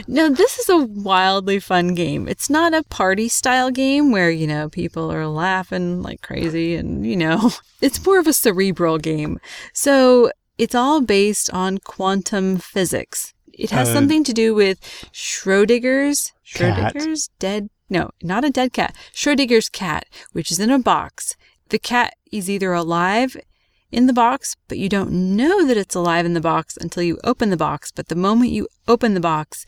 now, 0.09 0.29
this 0.29 0.59
is 0.59 0.69
a 0.69 0.79
wildly 0.79 1.61
fun 1.61 1.95
game. 1.95 2.29
It's 2.29 2.51
not 2.51 2.75
a 2.75 2.83
party 2.85 3.29
style 3.29 3.71
game 3.71 4.11
where, 4.11 4.31
you 4.31 4.47
know, 4.47 4.69
people 4.69 5.13
are 5.13 5.27
laughing 5.27 6.03
like 6.03 6.21
crazy 6.21 6.75
and, 6.75 7.07
you 7.07 7.17
know, 7.17 7.53
it's 7.81 8.05
more 8.05 8.19
of 8.19 8.27
a 8.27 8.33
cerebral 8.33 8.99
game. 8.99 9.39
So 9.73 10.31
it's 10.59 10.75
all 10.75 11.01
based 11.01 11.51
on 11.53 11.79
quantum 11.79 12.59
physics. 12.59 13.33
It 13.53 13.71
has 13.71 13.89
uh, 13.89 13.95
something 13.95 14.25
to 14.25 14.33
do 14.33 14.55
with 14.55 14.81
Schrodinger's, 15.13 16.33
Schrodinger's 16.45 17.31
dead 17.39 17.71
no, 17.89 18.11
not 18.23 18.45
a 18.45 18.51
dead 18.51 18.73
cat. 18.73 18.95
Schrodinger's 19.15 19.69
cat, 19.69 20.07
which 20.33 20.51
is 20.51 20.61
in 20.61 20.71
a 20.71 20.79
box. 20.79 21.37
The 21.71 21.79
cat 21.79 22.15
is 22.31 22.51
either 22.51 22.73
alive 22.73 23.37
in 23.91 24.07
the 24.07 24.13
box, 24.13 24.57
but 24.69 24.79
you 24.79 24.89
don't 24.89 25.11
know 25.11 25.67
that 25.67 25.77
it's 25.77 25.95
alive 25.95 26.27
in 26.27 26.35
the 26.35 26.41
box 26.41 26.77
until 26.79 27.03
you 27.03 27.19
open 27.25 27.51
the 27.51 27.57
box. 27.57 27.91
But 27.91 28.09
the 28.09 28.15
moment 28.15 28.51
you 28.51 28.69
open 28.87 29.15
the 29.15 29.21
box, 29.21 29.65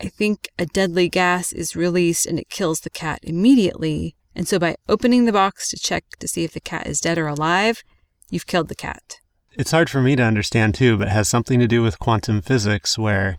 I 0.00 0.06
think 0.06 0.48
a 0.58 0.66
deadly 0.66 1.08
gas 1.08 1.52
is 1.52 1.76
released 1.76 2.26
and 2.26 2.38
it 2.38 2.48
kills 2.48 2.80
the 2.80 2.90
cat 2.90 3.20
immediately. 3.22 4.16
And 4.34 4.48
so 4.48 4.58
by 4.58 4.76
opening 4.88 5.24
the 5.24 5.32
box 5.32 5.70
to 5.70 5.76
check 5.78 6.04
to 6.18 6.26
see 6.26 6.42
if 6.44 6.52
the 6.52 6.60
cat 6.60 6.86
is 6.86 7.00
dead 7.00 7.18
or 7.18 7.28
alive, 7.28 7.84
you've 8.30 8.46
killed 8.46 8.68
the 8.68 8.74
cat. 8.74 9.20
It's 9.52 9.70
hard 9.70 9.90
for 9.90 10.00
me 10.00 10.16
to 10.16 10.22
understand 10.22 10.74
too, 10.74 10.96
but 10.96 11.08
has 11.08 11.28
something 11.28 11.60
to 11.60 11.68
do 11.68 11.82
with 11.82 11.98
quantum 11.98 12.40
physics 12.40 12.98
where 12.98 13.36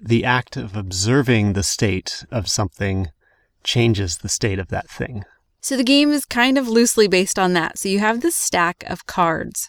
the 0.00 0.24
act 0.24 0.56
of 0.56 0.76
observing 0.76 1.54
the 1.54 1.62
state 1.62 2.24
of 2.30 2.48
something 2.48 3.08
changes 3.66 4.18
the 4.18 4.28
state 4.28 4.58
of 4.58 4.68
that 4.68 4.88
thing. 4.88 5.24
So 5.60 5.76
the 5.76 5.84
game 5.84 6.12
is 6.12 6.24
kind 6.24 6.56
of 6.56 6.68
loosely 6.68 7.08
based 7.08 7.38
on 7.38 7.52
that. 7.54 7.78
So 7.78 7.88
you 7.88 7.98
have 7.98 8.20
this 8.20 8.36
stack 8.36 8.84
of 8.86 9.06
cards, 9.06 9.68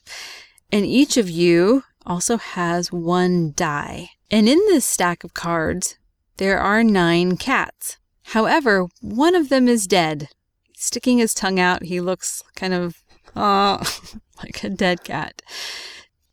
and 0.72 0.86
each 0.86 1.18
of 1.18 1.30
you 1.30 1.84
also 2.06 2.38
has 2.38 2.92
one 2.92 3.52
die. 3.56 4.12
And 4.30 4.48
in 4.48 4.60
this 4.68 4.86
stack 4.86 5.24
of 5.24 5.34
cards, 5.34 5.98
there 6.38 6.60
are 6.60 6.84
nine 6.84 7.36
cats. 7.36 7.98
However, 8.26 8.88
one 9.02 9.36
of 9.36 9.50
them 9.50 9.68
is 9.68 9.88
dead. 9.88 10.30
Sticking 10.76 11.18
his 11.18 11.34
tongue 11.34 11.60
out, 11.60 11.84
he 11.84 12.00
looks 12.00 12.44
kind 12.56 12.74
of 12.74 13.02
uh, 13.36 13.84
like 14.44 14.64
a 14.64 14.70
dead 14.70 15.04
cat. 15.04 15.42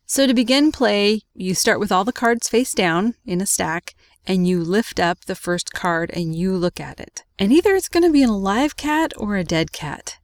So 0.05 0.27
to 0.27 0.35
begin 0.35 0.70
play, 0.72 1.22
you 1.35 1.55
start 1.55 1.81
with 1.81 1.90
all 1.90 2.05
the 2.05 2.12
cards 2.12 2.48
face 2.48 2.74
down 2.74 3.14
in 3.24 3.40
a 3.40 3.46
stack, 3.46 3.94
and 4.26 4.48
you 4.48 4.62
lift 4.62 4.98
up 4.98 5.24
the 5.24 5.34
first 5.34 5.72
card 5.72 6.10
and 6.12 6.34
you 6.34 6.56
look 6.56 6.80
at 6.80 7.00
it. 7.00 7.24
And 7.38 7.52
either 7.52 7.74
it's 7.74 7.88
going 7.88 8.04
to 8.04 8.12
be 8.12 8.22
an 8.22 8.30
alive 8.30 8.76
cat 8.76 9.12
or 9.16 9.37
a 9.37 9.44
dead 9.44 9.72
cat. 9.72 10.18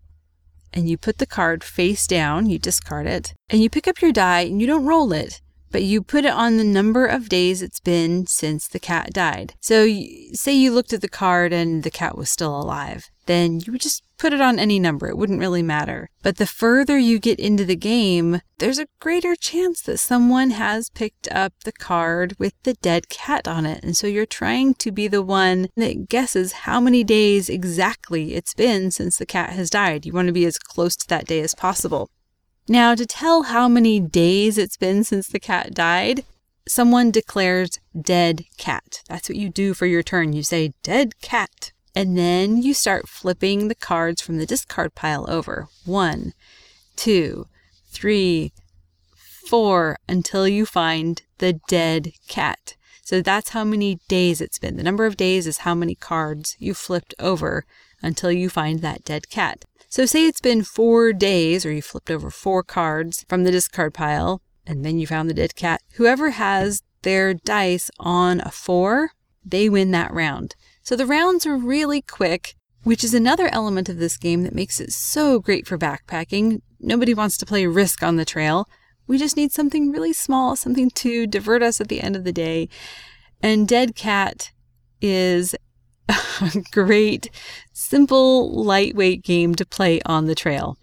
And 0.73 0.89
you 0.89 0.97
put 0.97 1.19
the 1.19 1.27
card 1.27 1.65
face 1.65 2.07
down, 2.07 2.47
you 2.47 2.59
discard 2.59 3.07
it, 3.07 3.35
and 3.49 3.61
you 3.61 3.69
pick 3.69 3.89
up 3.89 4.01
your 4.01 4.13
die 4.13 4.43
and 4.43 4.61
you 4.61 4.67
don't 4.67 4.87
roll 4.87 5.13
it, 5.13 5.41
but 5.71 5.83
you 5.83 6.03
put 6.03 6.25
it 6.25 6.33
on 6.33 6.57
the 6.57 6.65
number 6.65 7.07
of 7.07 7.29
days 7.29 7.63
it's 7.63 7.81
been 7.81 8.27
since 8.27 8.69
the 8.69 8.79
cat 8.79 9.13
died. 9.13 9.55
So, 9.61 9.87
say 10.33 10.53
you 10.53 10.73
looked 10.73 10.93
at 10.93 11.01
the 11.01 11.09
card 11.09 11.53
and 11.53 11.83
the 11.83 11.91
cat 11.91 12.17
was 12.17 12.31
still 12.31 12.57
alive 12.57 13.11
then 13.31 13.61
you 13.61 13.71
would 13.71 13.81
just 13.81 14.03
put 14.19 14.33
it 14.33 14.41
on 14.41 14.59
any 14.59 14.81
number. 14.81 15.09
It 15.09 15.17
wouldn't 15.17 15.39
really 15.39 15.63
matter. 15.63 16.11
But 16.21 16.39
the 16.39 16.47
further 16.47 16.99
you 16.99 17.21
get 17.21 17.39
into 17.39 17.65
the 17.65 17.77
game, 17.77 18.43
there's 18.59 18.81
a 18.81 18.89
greater 18.99 19.37
chance 19.37 19.81
that 19.83 19.99
someone 19.99 20.51
has 20.51 20.91
picked 20.91 21.31
up 21.31 21.53
the 21.65 21.71
card 21.73 22.35
with 22.41 22.55
the 22.65 22.75
dead 22.75 23.09
cat 23.09 23.47
on 23.47 23.67
it. 23.67 23.85
And 23.85 23.97
so 23.97 24.09
you're 24.09 24.27
trying 24.27 24.75
to 24.75 24.91
be 24.91 25.07
the 25.07 25.23
one 25.23 25.69
that 25.77 26.09
guesses 26.09 26.53
how 26.53 26.81
many 26.81 27.05
days 27.05 27.49
exactly 27.49 28.35
it's 28.35 28.53
been 28.53 28.91
since 28.91 29.17
the 29.17 29.27
cat 29.27 29.51
has 29.51 29.71
died. 29.71 30.05
You 30.05 30.13
want 30.13 30.27
to 30.27 30.33
be 30.33 30.45
as 30.45 30.59
close 30.59 30.97
to 30.97 31.09
that 31.09 31.27
day 31.27 31.41
as 31.41 31.55
possible. 31.55 32.11
Now, 32.69 32.97
to 32.97 33.07
tell 33.07 33.45
how 33.45 33.69
many 33.69 34.01
days 34.01 34.59
it's 34.59 34.77
been 34.77 35.05
since 35.05 35.29
the 35.29 35.41
cat 35.41 35.73
died, 35.73 36.25
someone 36.67 37.13
declares 37.13 37.79
dead 38.01 38.45
cat. 38.57 39.03
That's 39.09 39.29
what 39.29 39.39
you 39.39 39.49
do 39.49 39.73
for 39.73 39.87
your 39.87 40.03
turn. 40.03 40.33
You 40.33 40.43
say 40.43 40.73
dead 40.83 41.21
cat. 41.21 41.73
And 41.95 42.17
then 42.17 42.63
you 42.63 42.75
start 42.75 43.09
flipping 43.09 43.69
the 43.69 43.75
cards 43.75 44.23
from 44.23 44.39
the 44.39 44.47
discard 44.47 44.95
pile 44.95 45.29
over 45.29 45.69
one, 45.85 46.35
two, 46.97 47.47
three, 47.89 48.53
four, 49.47 49.97
until 50.09 50.47
you 50.47 50.67
find 50.67 51.23
the 51.39 51.55
dead 51.69 52.13
cat. 52.29 52.77
So 53.03 53.21
that's 53.21 53.51
how 53.51 53.65
many 53.65 53.99
days 54.07 54.41
it's 54.41 54.59
been. 54.59 54.77
The 54.77 54.85
number 54.85 55.05
of 55.05 55.17
days 55.17 55.49
is 55.49 55.59
how 55.59 55.75
many 55.75 55.97
cards 55.97 56.57
you 56.61 56.75
flipped 56.75 57.13
over 57.19 57.65
until 58.03 58.31
you 58.31 58.49
find 58.49 58.81
that 58.81 59.05
dead 59.05 59.29
cat. 59.29 59.65
So 59.89 60.07
say 60.07 60.27
it's 60.27 60.41
been 60.41 60.63
four 60.63 61.13
days 61.13 61.67
or 61.67 61.73
you 61.73 61.83
flipped 61.83 62.11
over 62.11 62.31
four 62.31 62.63
cards 62.63 63.25
from 63.29 63.43
the 63.43 63.51
discard 63.51 63.95
pile 63.95 64.41
and 64.65 64.85
then 64.85 65.01
you 65.01 65.07
found 65.09 65.29
the 65.29 65.35
dead 65.35 65.57
cat. 65.57 65.83
Whoever 65.95 66.31
has 66.31 66.83
their 67.03 67.35
dice 67.35 67.91
on 67.99 68.41
a 68.43 68.53
four, 68.53 69.11
they 69.45 69.69
win 69.69 69.91
that 69.91 70.13
round. 70.13 70.55
So 70.91 70.97
the 70.97 71.07
rounds 71.07 71.47
are 71.47 71.57
really 71.57 72.03
quick, 72.03 72.57
which 72.83 73.05
is 73.05 73.15
another 73.15 73.49
element 73.53 73.89
of 73.89 73.99
this 73.99 74.17
game 74.17 74.43
that 74.43 74.57
makes 74.57 74.81
it 74.81 74.93
so 74.93 75.39
great 75.39 75.65
for 75.65 75.79
backpacking. 75.79 76.63
Nobody 76.81 77.15
wants 77.15 77.39
to 77.39 77.47
play 77.47 77.65
risk 77.67 78.03
on 78.03 78.17
the 78.17 78.25
trail. 78.25 78.69
We 79.07 79.17
just 79.17 79.37
need 79.37 79.53
something 79.53 79.93
really 79.93 80.13
small, 80.13 80.57
something 80.57 80.91
to 80.91 81.29
divert 81.29 81.63
us 81.63 81.81
at 81.81 81.87
the 81.87 82.01
end 82.01 82.17
of 82.17 82.25
the 82.25 82.33
day. 82.33 82.69
And 83.41 83.69
Dead 83.69 83.95
Cat 83.95 84.51
is 85.01 85.55
a 86.09 86.61
great, 86.73 87.31
simple, 87.73 88.53
lightweight 88.53 89.23
game 89.23 89.55
to 89.55 89.65
play 89.65 90.01
on 90.07 90.27
the 90.27 90.35
trail. 90.35 90.77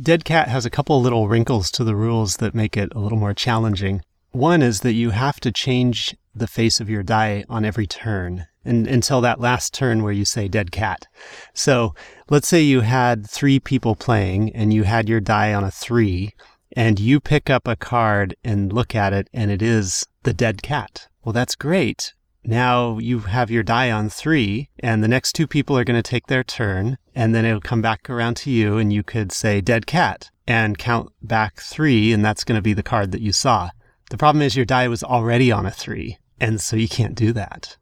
Dead 0.00 0.24
Cat 0.24 0.48
has 0.48 0.64
a 0.64 0.70
couple 0.70 1.02
little 1.02 1.28
wrinkles 1.28 1.70
to 1.72 1.84
the 1.84 1.94
rules 1.94 2.38
that 2.38 2.54
make 2.54 2.74
it 2.74 2.90
a 2.94 3.00
little 3.00 3.18
more 3.18 3.34
challenging. 3.34 4.00
One 4.30 4.62
is 4.62 4.80
that 4.80 4.94
you 4.94 5.10
have 5.10 5.40
to 5.40 5.52
change 5.52 6.16
the 6.34 6.46
face 6.46 6.80
of 6.80 6.88
your 6.88 7.02
die 7.02 7.44
on 7.50 7.66
every 7.66 7.86
turn 7.86 8.46
and, 8.64 8.86
until 8.86 9.20
that 9.20 9.40
last 9.40 9.74
turn 9.74 10.02
where 10.02 10.12
you 10.12 10.24
say 10.24 10.48
dead 10.48 10.72
cat. 10.72 11.06
So 11.54 11.94
let's 12.30 12.48
say 12.48 12.60
you 12.62 12.80
had 12.80 13.28
three 13.28 13.60
people 13.60 13.94
playing 13.94 14.54
and 14.54 14.72
you 14.72 14.84
had 14.84 15.08
your 15.08 15.20
die 15.20 15.52
on 15.54 15.64
a 15.64 15.70
three 15.70 16.32
and 16.74 16.98
you 16.98 17.20
pick 17.20 17.50
up 17.50 17.68
a 17.68 17.76
card 17.76 18.34
and 18.42 18.72
look 18.72 18.94
at 18.94 19.12
it 19.12 19.28
and 19.32 19.50
it 19.50 19.62
is 19.62 20.06
the 20.22 20.32
dead 20.32 20.62
cat. 20.62 21.08
Well, 21.24 21.32
that's 21.32 21.54
great. 21.54 22.14
Now 22.44 22.98
you 22.98 23.20
have 23.20 23.50
your 23.50 23.62
die 23.62 23.90
on 23.90 24.08
three 24.08 24.68
and 24.78 25.02
the 25.02 25.08
next 25.08 25.32
two 25.32 25.46
people 25.46 25.78
are 25.78 25.84
going 25.84 26.02
to 26.02 26.10
take 26.10 26.26
their 26.26 26.42
turn 26.42 26.98
and 27.14 27.34
then 27.34 27.44
it'll 27.44 27.60
come 27.60 27.82
back 27.82 28.08
around 28.10 28.36
to 28.38 28.50
you 28.50 28.78
and 28.78 28.92
you 28.92 29.02
could 29.02 29.30
say 29.30 29.60
dead 29.60 29.86
cat 29.86 30.30
and 30.46 30.78
count 30.78 31.12
back 31.22 31.60
three 31.60 32.12
and 32.12 32.24
that's 32.24 32.42
going 32.44 32.58
to 32.58 32.62
be 32.62 32.74
the 32.74 32.82
card 32.82 33.12
that 33.12 33.20
you 33.20 33.32
saw. 33.32 33.70
The 34.12 34.18
problem 34.18 34.42
is 34.42 34.56
your 34.56 34.66
die 34.66 34.88
was 34.88 35.02
already 35.02 35.50
on 35.50 35.64
a 35.64 35.70
three, 35.70 36.18
and 36.38 36.60
so 36.60 36.76
you 36.76 36.86
can't 36.86 37.14
do 37.14 37.32
that. 37.32 37.78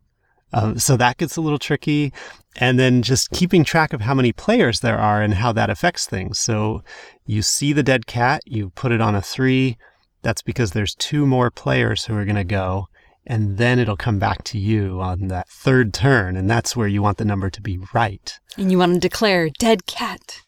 Um, 0.52 0.78
so 0.78 0.96
that 0.96 1.18
gets 1.18 1.36
a 1.36 1.40
little 1.40 1.58
tricky. 1.58 2.12
And 2.56 2.78
then 2.78 3.02
just 3.02 3.30
keeping 3.30 3.64
track 3.64 3.92
of 3.92 4.00
how 4.00 4.14
many 4.14 4.32
players 4.32 4.80
there 4.80 4.98
are 4.98 5.22
and 5.22 5.34
how 5.34 5.52
that 5.52 5.70
affects 5.70 6.06
things. 6.06 6.38
So 6.38 6.82
you 7.24 7.42
see 7.42 7.72
the 7.72 7.82
dead 7.82 8.06
cat, 8.06 8.42
you 8.44 8.70
put 8.70 8.92
it 8.92 9.00
on 9.00 9.14
a 9.14 9.22
three. 9.22 9.78
That's 10.22 10.42
because 10.42 10.72
there's 10.72 10.94
two 10.94 11.26
more 11.26 11.50
players 11.50 12.04
who 12.04 12.16
are 12.16 12.24
going 12.24 12.36
to 12.36 12.44
go. 12.44 12.88
And 13.26 13.58
then 13.58 13.78
it'll 13.78 13.96
come 13.96 14.18
back 14.18 14.42
to 14.44 14.58
you 14.58 15.00
on 15.00 15.28
that 15.28 15.48
third 15.48 15.94
turn. 15.94 16.36
And 16.36 16.50
that's 16.50 16.74
where 16.74 16.88
you 16.88 17.02
want 17.02 17.18
the 17.18 17.24
number 17.24 17.50
to 17.50 17.60
be 17.60 17.78
right. 17.94 18.38
And 18.56 18.72
you 18.72 18.78
want 18.78 18.94
to 18.94 19.00
declare 19.00 19.50
dead 19.58 19.86
cat. 19.86 20.42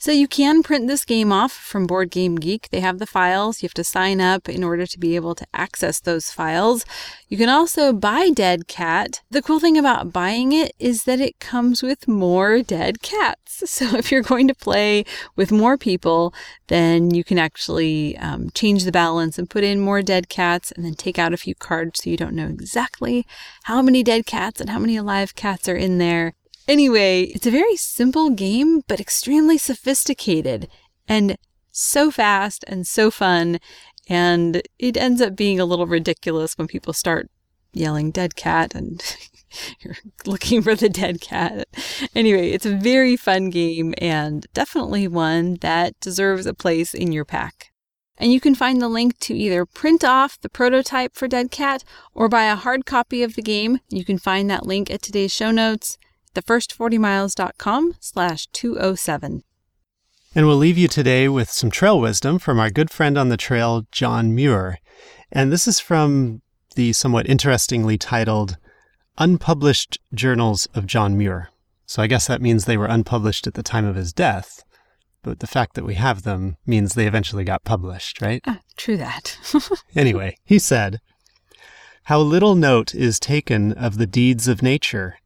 So 0.00 0.12
you 0.12 0.28
can 0.28 0.62
print 0.62 0.86
this 0.86 1.04
game 1.04 1.30
off 1.30 1.52
from 1.52 1.86
Board 1.86 2.10
Game 2.10 2.36
Geek. 2.36 2.70
They 2.70 2.80
have 2.80 3.00
the 3.00 3.06
files. 3.06 3.62
You 3.62 3.66
have 3.66 3.74
to 3.74 3.84
sign 3.84 4.18
up 4.18 4.48
in 4.48 4.64
order 4.64 4.86
to 4.86 4.98
be 4.98 5.14
able 5.14 5.34
to 5.34 5.46
access 5.52 6.00
those 6.00 6.30
files. 6.30 6.86
You 7.28 7.36
can 7.36 7.50
also 7.50 7.92
buy 7.92 8.30
Dead 8.30 8.66
Cat. 8.66 9.20
The 9.30 9.42
cool 9.42 9.60
thing 9.60 9.76
about 9.76 10.10
buying 10.10 10.52
it 10.52 10.72
is 10.78 11.04
that 11.04 11.20
it 11.20 11.38
comes 11.38 11.82
with 11.82 12.08
more 12.08 12.62
dead 12.62 13.02
cats. 13.02 13.62
So 13.66 13.96
if 13.96 14.10
you're 14.10 14.22
going 14.22 14.48
to 14.48 14.54
play 14.54 15.04
with 15.36 15.52
more 15.52 15.76
people, 15.76 16.32
then 16.68 17.12
you 17.12 17.22
can 17.22 17.38
actually 17.38 18.16
um, 18.16 18.48
change 18.54 18.84
the 18.84 18.92
balance 18.92 19.38
and 19.38 19.50
put 19.50 19.64
in 19.64 19.80
more 19.80 20.00
dead 20.00 20.30
cats 20.30 20.72
and 20.72 20.82
then 20.84 20.94
take 20.94 21.18
out 21.18 21.34
a 21.34 21.36
few 21.36 21.54
cards 21.54 22.02
so 22.02 22.10
you 22.10 22.16
don't 22.16 22.34
know 22.34 22.46
exactly 22.46 23.26
how 23.64 23.82
many 23.82 24.02
dead 24.02 24.24
cats 24.24 24.62
and 24.62 24.70
how 24.70 24.78
many 24.78 24.96
alive 24.96 25.34
cats 25.34 25.68
are 25.68 25.76
in 25.76 25.98
there. 25.98 26.32
Anyway, 26.70 27.22
it's 27.34 27.48
a 27.48 27.50
very 27.50 27.74
simple 27.74 28.30
game, 28.30 28.82
but 28.86 29.00
extremely 29.00 29.58
sophisticated 29.58 30.68
and 31.08 31.36
so 31.72 32.12
fast 32.12 32.64
and 32.68 32.86
so 32.86 33.10
fun. 33.10 33.58
And 34.08 34.62
it 34.78 34.96
ends 34.96 35.20
up 35.20 35.34
being 35.34 35.58
a 35.58 35.64
little 35.64 35.88
ridiculous 35.88 36.56
when 36.56 36.68
people 36.68 36.92
start 36.92 37.28
yelling 37.72 38.12
dead 38.12 38.36
cat 38.36 38.72
and 38.76 39.02
you're 39.80 39.96
looking 40.26 40.62
for 40.62 40.76
the 40.76 40.88
dead 40.88 41.20
cat. 41.20 41.66
Anyway, 42.14 42.50
it's 42.50 42.66
a 42.66 42.76
very 42.76 43.16
fun 43.16 43.50
game 43.50 43.92
and 43.98 44.46
definitely 44.54 45.08
one 45.08 45.54
that 45.62 45.98
deserves 45.98 46.46
a 46.46 46.54
place 46.54 46.94
in 46.94 47.10
your 47.10 47.24
pack. 47.24 47.72
And 48.16 48.32
you 48.32 48.38
can 48.38 48.54
find 48.54 48.80
the 48.80 48.88
link 48.88 49.18
to 49.22 49.34
either 49.34 49.66
print 49.66 50.04
off 50.04 50.40
the 50.40 50.48
prototype 50.48 51.16
for 51.16 51.26
Dead 51.26 51.50
Cat 51.50 51.82
or 52.14 52.28
buy 52.28 52.44
a 52.44 52.54
hard 52.54 52.86
copy 52.86 53.24
of 53.24 53.34
the 53.34 53.42
game. 53.42 53.80
You 53.88 54.04
can 54.04 54.18
find 54.18 54.48
that 54.50 54.66
link 54.66 54.88
at 54.88 55.02
today's 55.02 55.34
show 55.34 55.50
notes 55.50 55.98
thefirst40miles.com 56.34 57.94
slash 58.00 58.46
207. 58.48 59.42
And 60.34 60.46
we'll 60.46 60.56
leave 60.56 60.78
you 60.78 60.86
today 60.86 61.28
with 61.28 61.50
some 61.50 61.70
trail 61.70 62.00
wisdom 62.00 62.38
from 62.38 62.60
our 62.60 62.70
good 62.70 62.90
friend 62.90 63.18
on 63.18 63.30
the 63.30 63.36
trail, 63.36 63.86
John 63.90 64.32
Muir. 64.34 64.78
And 65.32 65.50
this 65.50 65.66
is 65.66 65.80
from 65.80 66.42
the 66.76 66.92
somewhat 66.92 67.28
interestingly 67.28 67.98
titled 67.98 68.56
Unpublished 69.18 69.98
Journals 70.14 70.68
of 70.72 70.86
John 70.86 71.18
Muir. 71.18 71.50
So 71.84 72.00
I 72.00 72.06
guess 72.06 72.28
that 72.28 72.40
means 72.40 72.64
they 72.64 72.76
were 72.76 72.86
unpublished 72.86 73.48
at 73.48 73.54
the 73.54 73.64
time 73.64 73.84
of 73.84 73.96
his 73.96 74.12
death. 74.12 74.62
But 75.22 75.40
the 75.40 75.48
fact 75.48 75.74
that 75.74 75.84
we 75.84 75.94
have 75.94 76.22
them 76.22 76.56
means 76.64 76.94
they 76.94 77.08
eventually 77.08 77.44
got 77.44 77.64
published, 77.64 78.22
right? 78.22 78.40
Ah, 78.46 78.60
true 78.76 78.96
that. 78.96 79.36
anyway, 79.96 80.36
he 80.44 80.60
said, 80.60 81.00
How 82.04 82.20
little 82.20 82.54
note 82.54 82.94
is 82.94 83.18
taken 83.18 83.72
of 83.72 83.98
the 83.98 84.06
deeds 84.06 84.46
of 84.46 84.62
nature 84.62 85.16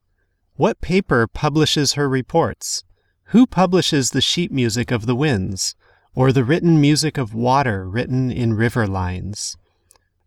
what 0.57 0.81
paper 0.81 1.27
publishes 1.27 1.95
her 1.95 2.09
reports? 2.09 2.85
Who 3.29 3.45
publishes 3.45 4.11
the 4.11 4.21
sheet 4.21 4.53
music 4.53 4.93
of 4.93 5.07
the 5.07 5.17
winds, 5.17 5.75
or 6.15 6.31
the 6.31 6.45
written 6.45 6.81
music 6.81 7.19
of 7.19 7.35
water 7.35 7.89
written 7.89 8.31
in 8.31 8.55
river 8.55 8.87
lines? 8.87 9.57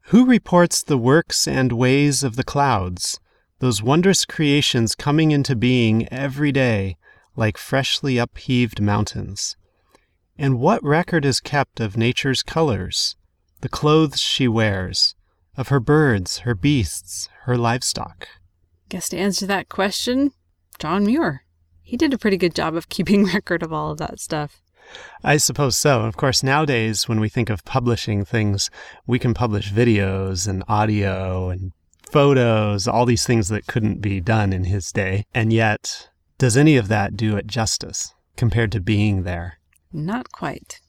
Who 0.07 0.25
reports 0.25 0.83
the 0.83 0.97
works 0.97 1.47
and 1.47 1.71
ways 1.71 2.23
of 2.23 2.35
the 2.35 2.43
clouds, 2.43 3.21
those 3.59 3.81
wondrous 3.81 4.25
creations 4.25 4.95
coming 4.95 5.31
into 5.31 5.55
being 5.55 6.11
every 6.11 6.51
day 6.51 6.97
like 7.37 7.57
freshly 7.57 8.17
upheaved 8.17 8.81
mountains? 8.81 9.55
And 10.37 10.59
what 10.59 10.83
record 10.83 11.23
is 11.23 11.39
kept 11.39 11.79
of 11.79 11.95
nature's 11.95 12.43
colors, 12.43 13.15
the 13.61 13.69
clothes 13.69 14.19
she 14.19 14.47
wears, 14.49 15.15
of 15.55 15.69
her 15.69 15.79
birds, 15.79 16.39
her 16.39 16.53
beasts, 16.53 17.29
her 17.43 17.57
livestock? 17.57 18.27
Guess 18.89 19.09
to 19.09 19.17
answer 19.17 19.45
that 19.45 19.69
question, 19.69 20.31
John 20.79 21.05
Muir. 21.05 21.43
He 21.81 21.97
did 21.97 22.13
a 22.13 22.17
pretty 22.17 22.37
good 22.37 22.55
job 22.55 22.75
of 22.75 22.89
keeping 22.89 23.25
record 23.33 23.63
of 23.63 23.73
all 23.73 23.91
of 23.91 23.97
that 23.97 24.19
stuff. 24.19 24.61
I 25.23 25.37
suppose 25.37 25.75
so. 25.75 26.01
Of 26.01 26.15
course, 26.15 26.43
nowadays, 26.43 27.09
when 27.09 27.19
we 27.19 27.27
think 27.27 27.49
of 27.49 27.65
publishing 27.65 28.23
things, 28.23 28.69
we 29.05 29.19
can 29.19 29.33
publish 29.33 29.71
videos 29.71 30.47
and 30.47 30.63
audio 30.69 31.49
and 31.49 31.73
photos, 32.09 32.87
all 32.87 33.05
these 33.05 33.25
things 33.25 33.49
that 33.49 33.67
couldn't 33.67 33.99
be 33.99 34.21
done 34.21 34.53
in 34.53 34.63
his 34.63 34.91
day. 34.91 35.25
And 35.33 35.51
yet, 35.51 36.09
does 36.37 36.55
any 36.55 36.77
of 36.77 36.87
that 36.87 37.17
do 37.17 37.35
it 37.35 37.47
justice 37.47 38.13
compared 38.37 38.71
to 38.71 38.79
being 38.79 39.23
there? 39.23 39.59
Not 39.91 40.31
quite. 40.31 40.79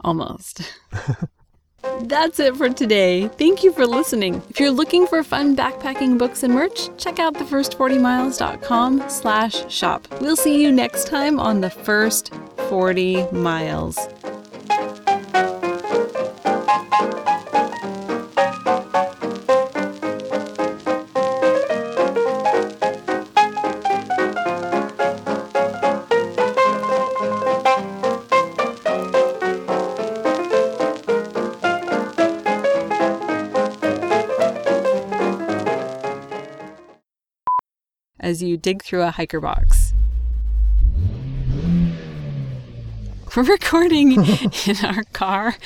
Almost. 0.00 0.62
That's 2.02 2.38
it 2.40 2.56
for 2.56 2.68
today. 2.68 3.28
Thank 3.28 3.62
you 3.62 3.72
for 3.72 3.86
listening. 3.86 4.42
If 4.50 4.60
you're 4.60 4.70
looking 4.70 5.06
for 5.06 5.22
fun 5.22 5.56
backpacking 5.56 6.18
books 6.18 6.42
and 6.42 6.54
merch, 6.54 6.88
check 6.98 7.18
out 7.18 7.34
thefirst40miles.com 7.34 9.08
slash 9.08 9.72
shop. 9.72 10.08
We'll 10.20 10.36
see 10.36 10.60
you 10.62 10.72
next 10.72 11.06
time 11.06 11.38
on 11.38 11.60
The 11.60 11.70
First 11.70 12.32
40 12.68 13.30
Miles. 13.32 13.98
As 38.24 38.42
you 38.42 38.56
dig 38.56 38.82
through 38.82 39.02
a 39.02 39.10
hiker 39.10 39.38
box. 39.38 39.92
We're 43.36 43.42
recording 43.42 44.12
in 44.66 44.76
our 44.82 45.02
car 45.12 45.56